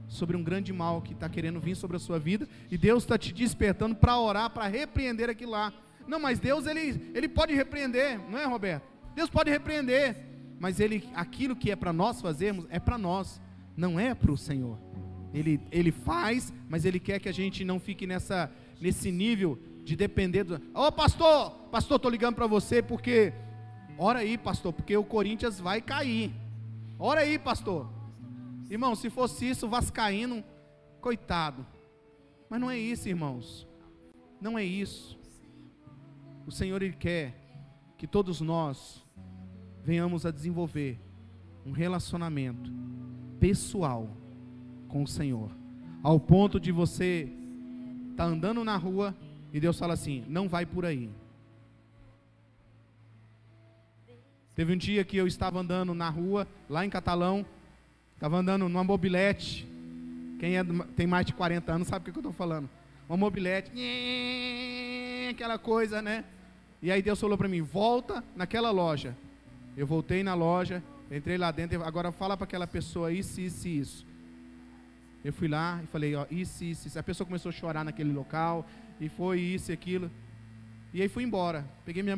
[0.08, 3.18] sobre um grande mal que está querendo vir sobre a sua vida, e Deus está
[3.18, 5.72] te despertando para orar, para repreender aquilo lá.
[6.08, 8.84] Não, mas Deus ele, ele pode repreender, não é, Roberto?
[9.14, 10.16] Deus pode repreender,
[10.60, 13.40] mas ele, aquilo que é para nós fazermos é para nós,
[13.78, 14.80] não é para o Senhor.
[15.32, 18.52] Ele, ele faz, mas ele quer que a gente não fique nessa,
[18.82, 19.60] nesse nível
[19.90, 20.56] de depender do.
[20.56, 23.34] Ô oh, pastor, pastor, estou ligando para você porque.
[23.98, 26.32] Ora aí, pastor, porque o Corinthians vai cair.
[26.98, 27.90] Ora aí, pastor.
[28.70, 30.44] Irmão, se fosse isso, Vascaíno,
[31.02, 31.66] coitado.
[32.50, 33.68] Mas não é isso, irmãos.
[34.40, 35.20] Não é isso.
[36.46, 37.34] O Senhor Ele quer
[37.98, 39.04] que todos nós
[39.84, 41.00] venhamos a desenvolver
[41.66, 42.72] um relacionamento
[43.40, 44.08] pessoal
[44.88, 45.52] com o Senhor,
[46.04, 47.30] ao ponto de você
[48.12, 49.16] estar tá andando na rua
[49.54, 51.10] e Deus fala assim: não vai por aí.
[54.56, 57.46] Teve um dia que eu estava andando na rua, lá em Catalão,
[58.20, 59.66] Estava andando numa mobilete.
[60.42, 62.70] Quem é, tem mais de 40 anos sabe o que eu estou falando.
[63.08, 63.72] Uma mobilete,
[65.32, 66.26] aquela coisa, né?
[66.82, 69.16] E aí Deus falou para mim: volta naquela loja.
[69.78, 71.82] Eu voltei na loja, entrei lá dentro.
[71.82, 74.06] Agora fala para aquela pessoa isso, isso isso.
[75.24, 77.00] Eu fui lá e falei: ó, isso, isso, isso.
[77.00, 78.68] A pessoa começou a chorar naquele local.
[79.00, 80.10] E foi isso e aquilo.
[80.94, 81.66] E aí fui embora.
[81.86, 82.18] Peguei minha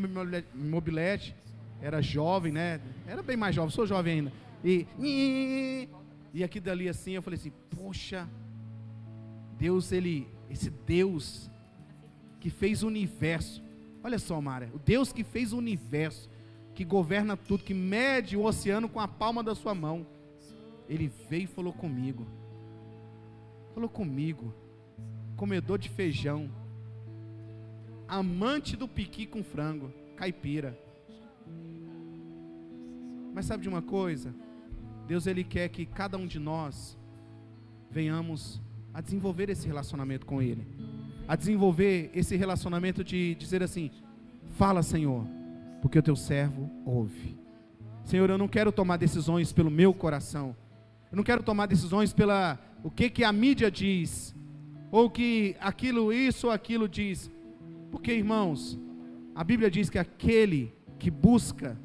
[0.54, 1.36] mobilete.
[1.82, 2.80] Era jovem, né?
[3.08, 4.34] Era bem mais jovem, sou jovem ainda.
[4.64, 5.90] E,
[6.34, 8.30] e aqui dali assim, eu falei assim, poxa,
[9.58, 11.50] Deus, ele, esse Deus
[12.40, 13.64] que fez o universo,
[14.04, 16.30] olha só, Mara, o Deus que fez o universo,
[16.74, 20.06] que governa tudo, que mede o oceano com a palma da sua mão,
[20.88, 22.26] ele veio e falou comigo,
[23.74, 24.54] falou comigo,
[25.36, 26.50] comedor de feijão,
[28.12, 30.78] amante do piqui com frango, caipira.
[33.34, 34.36] Mas sabe de uma coisa?
[35.08, 36.98] Deus ele quer que cada um de nós
[37.90, 38.62] venhamos
[38.94, 40.68] a desenvolver esse relacionamento com ele.
[41.26, 43.90] A desenvolver esse relacionamento de dizer assim:
[44.58, 45.26] "Fala, Senhor,
[45.82, 47.40] porque o teu servo ouve".
[48.04, 50.54] Senhor, eu não quero tomar decisões pelo meu coração.
[51.10, 54.36] Eu não quero tomar decisões pela o que que a mídia diz,
[54.92, 57.32] ou que aquilo isso ou aquilo diz.
[57.92, 58.80] Porque, irmãos,
[59.36, 61.78] a Bíblia diz que aquele que busca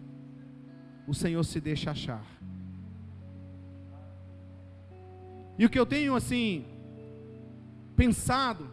[1.07, 2.25] o Senhor se deixa achar.
[5.59, 6.65] E o que eu tenho assim
[7.97, 8.71] pensado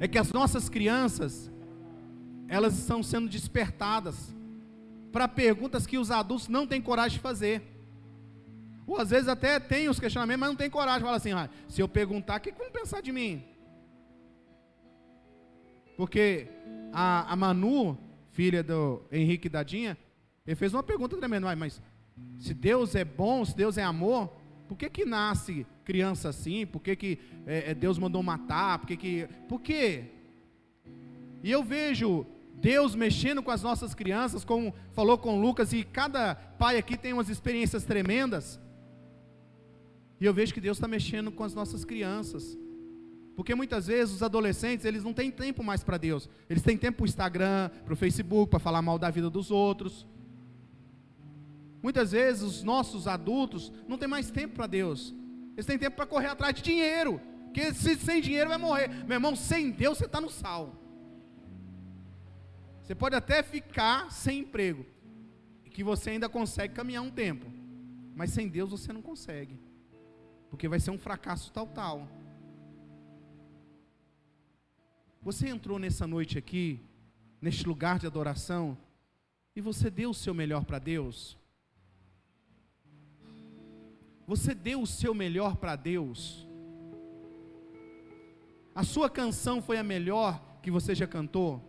[0.00, 1.50] é que as nossas crianças
[2.48, 4.34] elas estão sendo despertadas
[5.12, 7.62] para perguntas que os adultos não têm coragem de fazer.
[8.86, 11.02] Ou às vezes até tem os questionamentos, mas não tem coragem.
[11.02, 13.44] Fala assim, ah, se eu perguntar, o que, que vão pensar de mim?
[15.96, 16.48] Porque
[16.92, 17.98] a, a Manu,
[18.30, 19.96] filha do Henrique Dadinha,
[20.46, 21.80] ele fez uma pergunta tremenda, mas
[22.38, 24.32] se Deus é bom, se Deus é amor,
[24.68, 26.66] por que, que nasce criança assim?
[26.66, 28.78] Por que, que é, é, Deus mandou matar?
[28.78, 29.28] Por que, que.
[29.48, 30.04] Por quê?
[31.42, 36.34] E eu vejo Deus mexendo com as nossas crianças, como falou com Lucas, e cada
[36.34, 38.60] pai aqui tem umas experiências tremendas.
[40.20, 42.56] E eu vejo que Deus está mexendo com as nossas crianças.
[43.34, 46.28] Porque muitas vezes os adolescentes, eles não têm tempo mais para Deus.
[46.48, 49.50] Eles têm tempo para o Instagram, para o Facebook, para falar mal da vida dos
[49.50, 50.06] outros.
[51.82, 55.14] Muitas vezes os nossos adultos não têm mais tempo para Deus.
[55.54, 57.20] Eles têm tempo para correr atrás de dinheiro.
[57.46, 58.88] Porque se sem dinheiro vai morrer.
[59.04, 60.74] Meu irmão, sem Deus você está no sal.
[62.82, 64.86] Você pode até ficar sem emprego.
[65.70, 67.50] Que você ainda consegue caminhar um tempo.
[68.14, 69.58] Mas sem Deus você não consegue.
[70.50, 72.06] Porque vai ser um fracasso total.
[75.22, 76.80] Você entrou nessa noite aqui,
[77.40, 78.76] neste lugar de adoração,
[79.54, 81.38] e você deu o seu melhor para Deus?
[84.26, 86.46] Você deu o seu melhor para Deus?
[88.74, 91.62] A sua canção foi a melhor que você já cantou?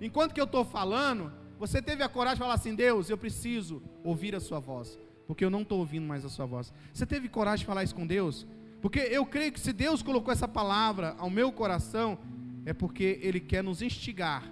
[0.00, 3.82] Enquanto que eu estou falando, você teve a coragem de falar assim: Deus, eu preciso
[4.02, 6.72] ouvir a Sua voz, porque eu não estou ouvindo mais a Sua voz.
[6.92, 8.46] Você teve coragem de falar isso com Deus?
[8.82, 12.18] Porque eu creio que se Deus colocou essa palavra ao meu coração,
[12.66, 14.42] é porque Ele quer nos instigar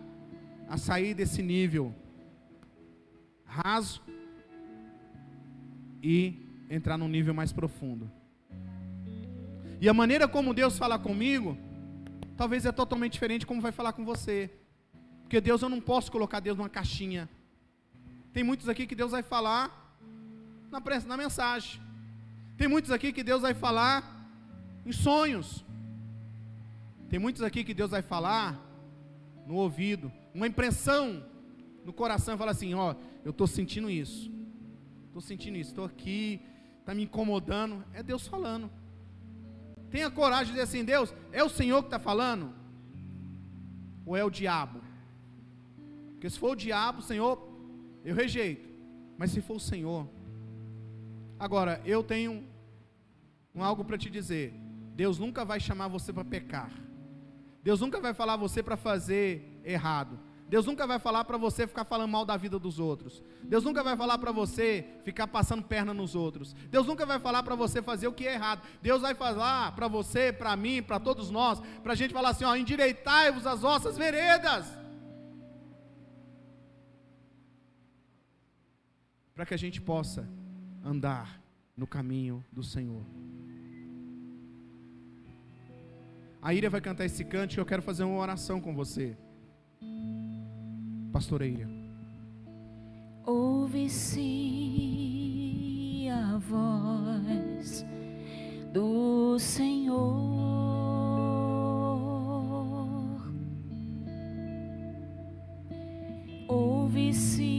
[0.68, 1.93] a sair desse nível
[3.45, 4.01] raso
[6.01, 8.09] e entrar num nível mais profundo.
[9.81, 11.59] E a maneira como Deus fala comigo,
[12.37, 14.49] talvez é totalmente diferente como vai falar com você.
[15.22, 17.28] Porque Deus eu não posso colocar Deus numa caixinha.
[18.33, 19.97] Tem muitos aqui que Deus vai falar
[20.70, 21.83] na, na mensagem.
[22.57, 24.20] Tem muitos aqui que Deus vai falar
[24.91, 25.64] em sonhos.
[27.09, 28.61] Tem muitos aqui que Deus vai falar
[29.47, 31.24] no ouvido, uma impressão
[31.84, 34.30] no coração, fala assim: ó, eu estou sentindo isso,
[35.07, 36.41] estou sentindo isso, estou aqui,
[36.80, 37.84] está me incomodando.
[37.95, 38.70] É Deus falando.
[39.91, 42.53] Tenha coragem de dizer assim: Deus, é o Senhor que está falando?
[44.05, 44.80] Ou é o diabo?
[46.12, 47.41] Porque se for o diabo, Senhor,
[48.05, 48.68] eu rejeito.
[49.16, 50.09] Mas se for o Senhor,
[51.38, 52.45] agora eu tenho
[53.55, 54.60] um algo para te dizer.
[55.01, 56.70] Deus nunca vai chamar você para pecar.
[57.62, 60.20] Deus nunca vai falar você para fazer errado.
[60.46, 63.24] Deus nunca vai falar para você ficar falando mal da vida dos outros.
[63.42, 66.53] Deus nunca vai falar para você ficar passando perna nos outros.
[66.68, 68.61] Deus nunca vai falar para você fazer o que é errado.
[68.82, 72.44] Deus vai falar para você, para mim, para todos nós, para a gente falar assim:
[72.44, 74.66] ó, endireitai-vos as vossas veredas.
[79.34, 80.28] Para que a gente possa
[80.84, 81.40] andar
[81.74, 83.07] no caminho do Senhor.
[86.43, 89.14] A Ira vai cantar esse cante e eu quero fazer uma oração com você.
[91.12, 91.68] Pastora Ira.
[93.26, 94.20] Ouve-se
[96.09, 97.84] a voz
[98.72, 99.99] do Senhor.
[106.49, 107.51] Ouve-se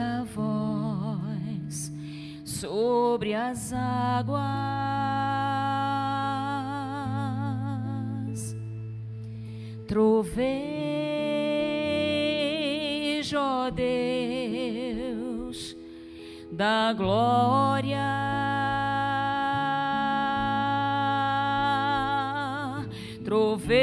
[0.00, 1.92] a voz
[2.44, 4.85] sobre as águas.
[13.76, 15.76] Deus,
[16.50, 18.00] da glória.
[23.22, 23.76] Trovejo,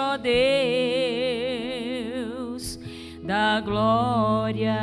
[0.00, 0.36] ó Deus,
[3.22, 4.74] da glória.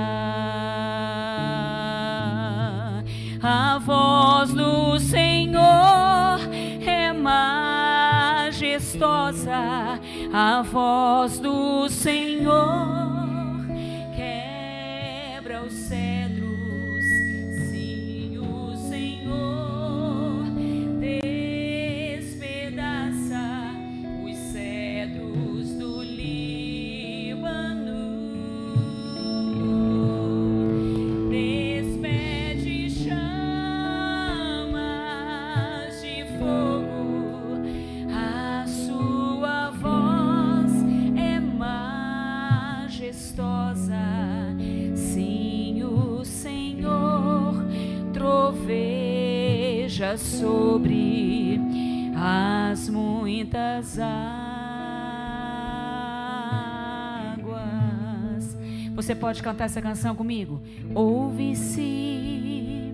[3.41, 6.39] A voz do Senhor
[6.87, 8.39] é majestosa,
[10.31, 11.89] a voz do
[12.53, 12.82] Senhor
[50.43, 51.57] sobre
[52.17, 54.13] as muitas águas.
[58.93, 60.61] Você pode cantar essa canção comigo?
[60.93, 62.91] Ouve-se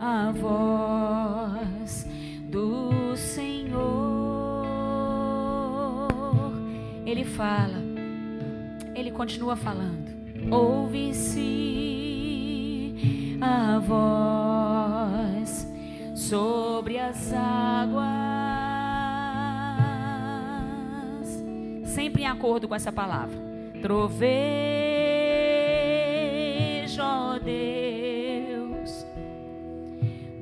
[0.00, 2.06] a voz
[2.48, 3.82] do Senhor.
[7.04, 7.82] Ele fala,
[8.94, 10.06] ele continua falando.
[10.52, 11.48] Ouve-se
[13.40, 14.27] a voz
[16.28, 18.04] sobre as águas,
[21.86, 23.34] sempre em acordo com essa palavra.
[23.80, 24.28] Trovejo,
[27.00, 29.06] ó Deus,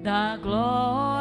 [0.02, 1.15] da glória.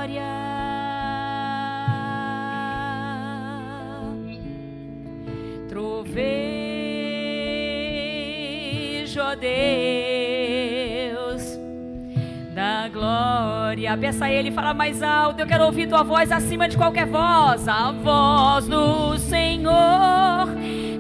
[13.76, 13.98] Glória.
[13.98, 15.42] Peça a Ele, fala mais alto.
[15.42, 17.68] Eu quero ouvir tua voz acima de qualquer voz.
[17.68, 20.48] A voz do Senhor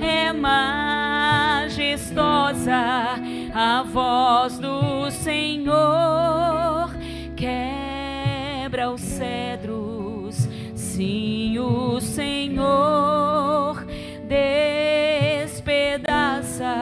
[0.01, 1.63] é majestosa.
[3.53, 6.89] A voz do Senhor
[7.35, 10.49] quebra os cedros.
[10.75, 13.85] Sim, o Senhor
[15.45, 16.75] despedaça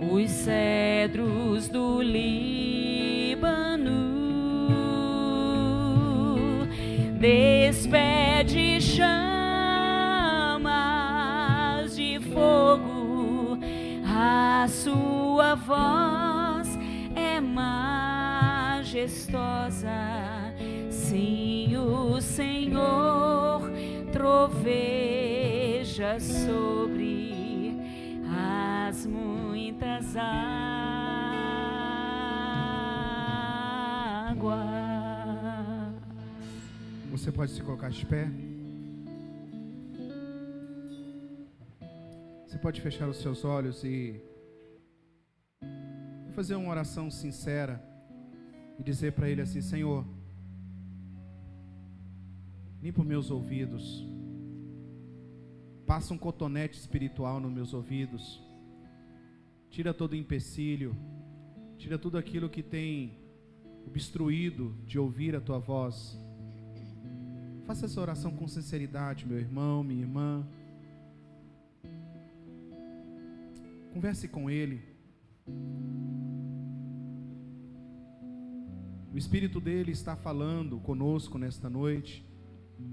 [0.00, 2.53] os cedros do Líbano,
[7.24, 9.16] despede chamas
[11.96, 13.58] de fogo,
[14.06, 16.78] a sua voz
[17.16, 18.84] é majestosa.
[20.90, 23.72] Sim, o Senhor
[24.12, 25.00] troveja
[26.20, 27.78] sobre
[28.86, 30.93] as muitas águas.
[37.24, 38.30] Você pode se colocar de pé.
[42.46, 44.20] Você pode fechar os seus olhos e
[46.34, 47.82] fazer uma oração sincera
[48.78, 50.04] e dizer para Ele assim: Senhor,
[52.82, 54.06] limpa meus ouvidos,
[55.86, 58.38] passa um cotonete espiritual nos meus ouvidos,
[59.70, 60.94] tira todo o empecilho,
[61.78, 63.16] tira tudo aquilo que tem
[63.86, 66.22] obstruído de ouvir a tua voz.
[67.66, 70.46] Faça essa oração com sinceridade, meu irmão, minha irmã.
[73.94, 74.82] Converse com Ele.
[79.10, 82.22] O Espírito dele está falando conosco nesta noite,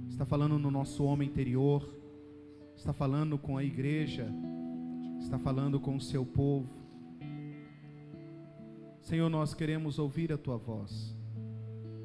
[0.07, 1.93] está falando no nosso homem interior,
[2.73, 4.31] está falando com a igreja,
[5.19, 6.69] está falando com o seu povo.
[9.01, 11.13] Senhor, nós queremos ouvir a tua voz,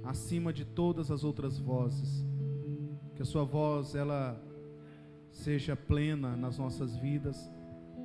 [0.02, 2.24] acima de todas as outras vozes,
[3.16, 4.38] que a sua voz ela
[5.32, 7.50] seja plena nas nossas vidas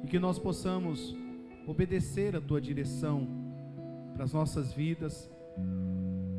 [0.03, 1.15] e que nós possamos
[1.67, 3.27] obedecer a tua direção
[4.13, 5.29] para as nossas vidas,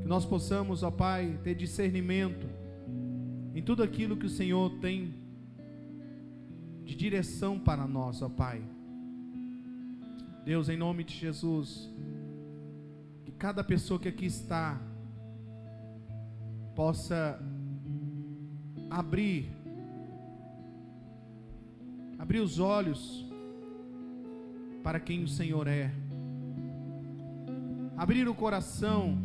[0.01, 2.47] que nós possamos, ó Pai, ter discernimento
[3.55, 5.15] em tudo aquilo que o Senhor tem
[6.85, 8.63] de direção para nós, ó Pai.
[10.45, 11.91] Deus, em nome de Jesus,
[13.23, 14.81] que cada pessoa que aqui está
[16.75, 17.39] possa
[18.93, 19.51] abrir
[22.19, 23.27] abrir os olhos
[24.83, 25.91] para quem o Senhor é.
[27.97, 29.19] Abrir o coração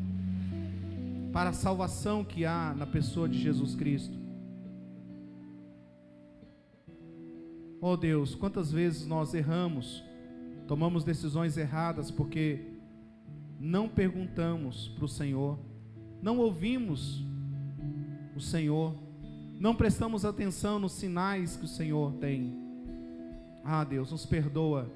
[1.31, 4.17] para a salvação que há na pessoa de Jesus Cristo.
[7.79, 10.03] Oh Deus, quantas vezes nós erramos,
[10.67, 12.65] tomamos decisões erradas porque
[13.59, 15.59] não perguntamos para o Senhor,
[16.21, 17.23] não ouvimos
[18.35, 19.06] o Senhor,
[19.59, 22.55] não prestamos atenção nos sinais que o Senhor tem.
[23.63, 24.89] Ah, Deus, nos perdoa,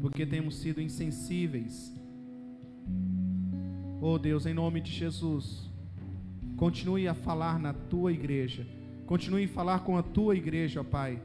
[0.00, 1.94] porque temos sido insensíveis.
[4.00, 5.68] Oh Deus, em nome de Jesus,
[6.56, 8.66] continue a falar na tua igreja,
[9.04, 11.20] continue a falar com a tua igreja, ó Pai.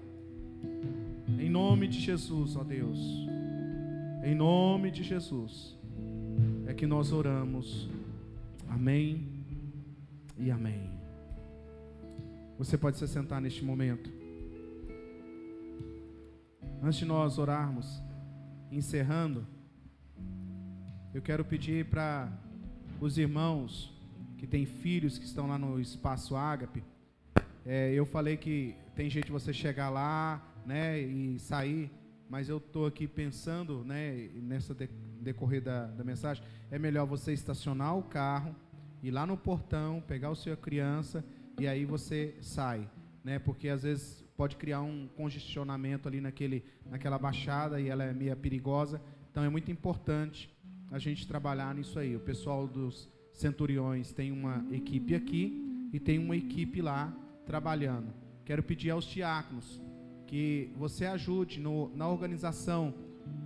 [1.39, 2.99] Em nome de Jesus, ó Deus,
[4.23, 5.77] em nome de Jesus,
[6.65, 7.89] é que nós oramos.
[8.67, 9.27] Amém
[10.37, 11.00] e amém.
[12.61, 14.13] Você pode se sentar neste momento.
[16.79, 17.87] Antes de nós orarmos,
[18.71, 19.47] encerrando,
[21.11, 22.31] eu quero pedir para
[22.99, 23.91] os irmãos
[24.37, 26.83] que têm filhos que estão lá no espaço Ágape.
[27.65, 31.89] É, eu falei que tem jeito de você chegar lá, né, e sair,
[32.29, 34.87] mas eu estou aqui pensando, né, nessa de,
[35.19, 38.55] decorrer da, da mensagem, é melhor você estacionar o carro,
[39.01, 41.25] ir lá no portão, pegar o sua criança
[41.59, 42.89] e aí você sai,
[43.23, 48.13] né, porque às vezes pode criar um congestionamento ali naquele, naquela baixada e ela é
[48.13, 49.01] meio perigosa.
[49.29, 50.51] Então é muito importante
[50.89, 52.15] a gente trabalhar nisso aí.
[52.15, 58.13] O pessoal dos centuriões tem uma equipe aqui e tem uma equipe lá trabalhando.
[58.43, 59.79] Quero pedir aos diáconos
[60.25, 62.93] que você ajude no, na organização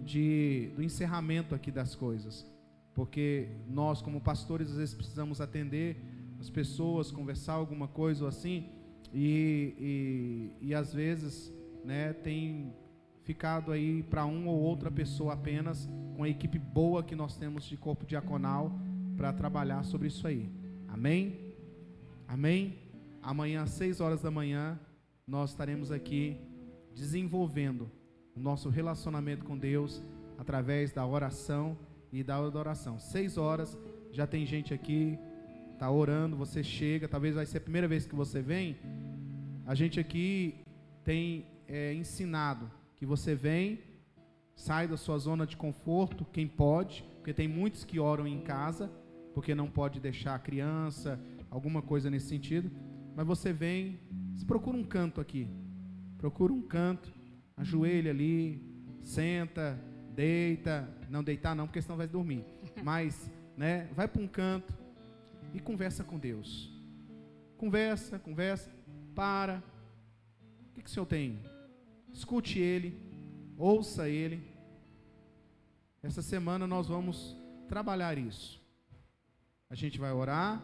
[0.04, 2.46] de, do encerramento aqui das coisas.
[2.94, 5.98] Porque nós, como pastores, às vezes precisamos atender
[6.46, 8.70] as pessoas, conversar alguma coisa ou assim,
[9.12, 11.52] e, e, e às vezes
[11.84, 12.72] né, tem
[13.24, 17.64] ficado aí para uma ou outra pessoa apenas, com a equipe boa que nós temos
[17.64, 18.72] de corpo diaconal
[19.18, 20.48] para trabalhar sobre isso aí.
[20.88, 21.56] Amém?
[22.28, 22.78] Amém?
[23.24, 24.80] Amanhã às 6 horas da manhã
[25.28, 26.38] nós estaremos aqui
[26.94, 27.90] desenvolvendo
[28.36, 30.00] o nosso relacionamento com Deus
[30.38, 31.76] através da oração
[32.12, 33.00] e da adoração.
[33.00, 33.76] Seis horas,
[34.12, 35.18] já tem gente aqui,
[35.76, 38.78] tá orando, você chega, talvez vai ser a primeira vez que você vem.
[39.66, 40.56] A gente aqui
[41.04, 43.80] tem é, ensinado que você vem,
[44.56, 48.90] sai da sua zona de conforto, quem pode, porque tem muitos que oram em casa,
[49.34, 51.20] porque não pode deixar a criança,
[51.50, 52.72] alguma coisa nesse sentido.
[53.16, 54.00] Mas você vem,
[54.34, 55.48] você procura um canto aqui,
[56.18, 57.14] procura um canto,
[57.58, 58.62] ajoelha ali,
[59.02, 59.80] senta,
[60.14, 62.46] deita, não deitar não, porque senão vai dormir.
[62.84, 64.85] Mas, né, vai para um canto
[65.56, 66.70] e conversa com Deus.
[67.58, 68.70] Conversa, conversa,
[69.16, 69.64] para.
[70.70, 71.40] O que, que o Senhor tem?
[72.12, 73.02] Escute Ele,
[73.58, 74.46] ouça Ele.
[76.04, 77.36] Essa semana nós vamos
[77.70, 78.62] trabalhar isso.
[79.70, 80.62] A gente vai orar.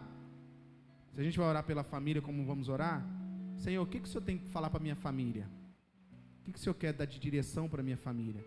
[1.13, 3.01] Se a gente vai orar pela família, como vamos orar?
[3.55, 5.49] Senhor, o que, que o Senhor tem que falar para minha família?
[6.39, 8.45] O que, que o Senhor quer dar de direção para minha família?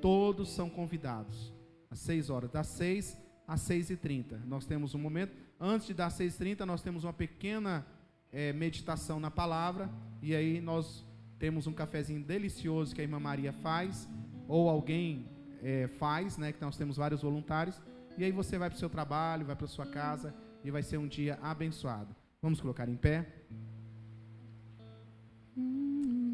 [0.00, 1.52] Todos são convidados.
[1.90, 4.38] Às 6 horas, das 6 às 6 e 30.
[4.46, 5.34] Nós temos um momento.
[5.66, 7.86] Antes de dar 6 e 30, nós temos uma pequena
[8.30, 9.88] é, meditação na palavra.
[10.20, 11.02] E aí nós
[11.38, 14.06] temos um cafezinho delicioso que a irmã Maria faz.
[14.46, 15.26] Ou alguém
[15.62, 16.52] é, faz, né?
[16.52, 17.80] Que nós temos vários voluntários.
[18.18, 20.34] E aí você vai para o seu trabalho, vai para a sua casa.
[20.62, 22.14] E vai ser um dia abençoado.
[22.42, 23.26] Vamos colocar em pé.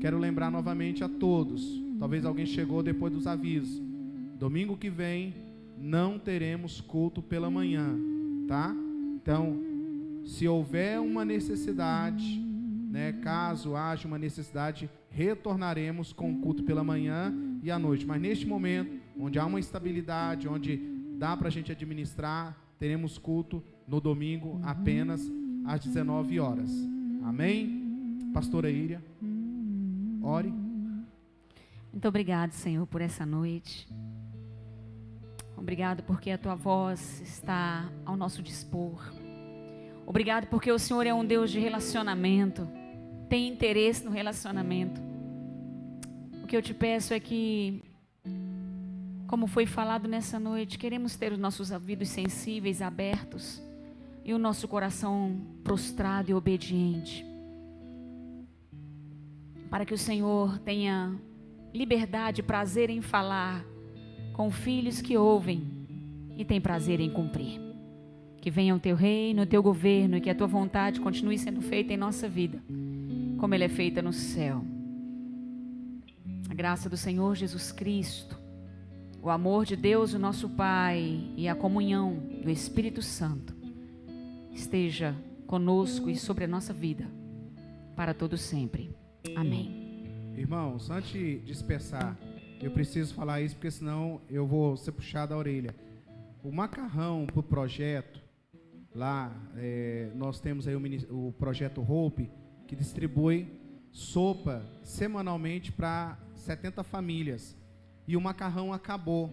[0.00, 1.80] Quero lembrar novamente a todos.
[2.00, 3.80] Talvez alguém chegou depois dos avisos.
[4.36, 5.36] Domingo que vem
[5.78, 7.96] não teremos culto pela manhã,
[8.48, 8.74] tá?
[9.22, 9.60] Então,
[10.24, 12.40] se houver uma necessidade,
[12.90, 18.06] né, caso haja uma necessidade, retornaremos com o culto pela manhã e à noite.
[18.06, 20.80] Mas neste momento, onde há uma estabilidade, onde
[21.18, 25.30] dá para a gente administrar, teremos culto no domingo apenas
[25.66, 26.70] às 19 horas.
[27.22, 28.30] Amém?
[28.32, 29.02] Pastora Íria.
[30.22, 30.52] Ore.
[31.92, 33.88] Muito obrigado, Senhor, por essa noite.
[35.60, 39.12] Obrigado porque a tua voz está ao nosso dispor.
[40.06, 42.66] Obrigado porque o Senhor é um Deus de relacionamento,
[43.28, 45.00] tem interesse no relacionamento.
[46.42, 47.84] O que eu te peço é que,
[49.28, 53.62] como foi falado nessa noite, queremos ter os nossos ouvidos sensíveis, abertos
[54.24, 57.30] e o nosso coração prostrado e obediente
[59.70, 61.14] para que o Senhor tenha
[61.72, 63.64] liberdade e prazer em falar
[64.32, 65.62] com filhos que ouvem
[66.36, 67.60] e têm prazer em cumprir.
[68.40, 71.60] Que venha o teu reino, o teu governo e que a tua vontade continue sendo
[71.60, 72.62] feita em nossa vida,
[73.38, 74.64] como ela é feita no céu.
[76.48, 78.38] A graça do Senhor Jesus Cristo,
[79.22, 83.54] o amor de Deus, o nosso Pai, e a comunhão do Espírito Santo
[84.52, 85.14] esteja
[85.46, 87.06] conosco e sobre a nossa vida,
[87.94, 88.90] para todo sempre.
[89.36, 89.80] Amém.
[90.36, 92.16] Irmãos, antes de dispersar,
[92.66, 95.74] eu preciso falar isso porque senão eu vou ser puxado a orelha.
[96.42, 98.20] O macarrão para o projeto,
[98.94, 102.30] lá é, nós temos aí o, o projeto Hope,
[102.66, 103.48] que distribui
[103.90, 107.56] sopa semanalmente para 70 famílias.
[108.06, 109.30] E o macarrão acabou.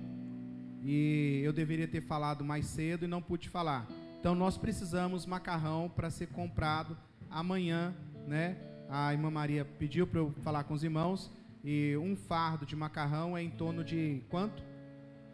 [0.84, 3.88] E eu deveria ter falado mais cedo e não pude falar.
[4.20, 6.98] Então nós precisamos macarrão para ser comprado
[7.30, 7.94] amanhã,
[8.28, 8.58] né?
[8.90, 11.32] a irmã Maria pediu para eu falar com os irmãos.
[11.70, 14.64] E um fardo de macarrão é em torno de quanto?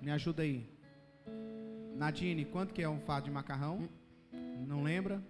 [0.01, 0.67] Me ajuda aí.
[1.95, 3.87] Nadine, quanto que é um fardo de macarrão?
[4.65, 5.23] Não lembra?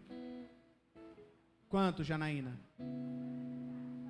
[1.68, 2.58] Quanto, Janaína?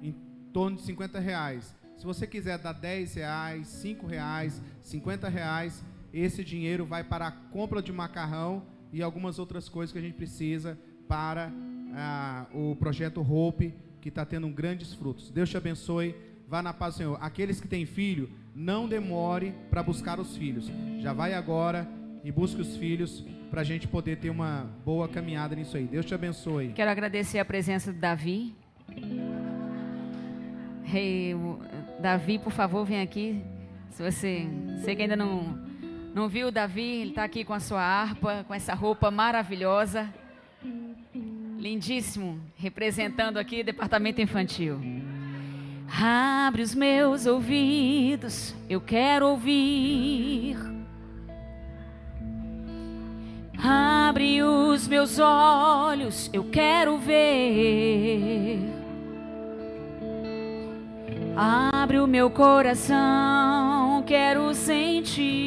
[0.04, 0.16] Em
[0.54, 1.76] torno de 50 reais.
[1.98, 5.84] Se você quiser dar 10 reais, 5 reais, 50 reais,
[6.14, 10.14] esse dinheiro vai para a compra de macarrão e algumas outras coisas que a gente
[10.14, 10.78] precisa
[11.08, 11.52] para
[11.96, 15.32] ah, o projeto Hope que está tendo grandes frutos.
[15.32, 16.16] Deus te abençoe.
[16.54, 17.18] Vá na paz do Senhor.
[17.20, 20.72] Aqueles que têm filho, não demore para buscar os filhos.
[21.00, 21.90] Já vai agora
[22.24, 25.86] e busque os filhos para a gente poder ter uma boa caminhada nisso aí.
[25.86, 26.72] Deus te abençoe.
[26.74, 28.54] Quero agradecer a presença do Davi.
[30.94, 31.34] Hey,
[32.00, 33.42] Davi, por favor, vem aqui.
[33.90, 34.48] Se você,
[34.78, 35.60] você que ainda não,
[36.14, 40.08] não viu o Davi, ele está aqui com a sua harpa, com essa roupa maravilhosa.
[41.58, 44.80] Lindíssimo, representando aqui o departamento infantil.
[46.02, 50.58] Abre os meus ouvidos, eu quero ouvir.
[53.64, 58.60] Abre os meus olhos, eu quero ver.
[61.36, 65.44] Abre o meu coração, quero sentir.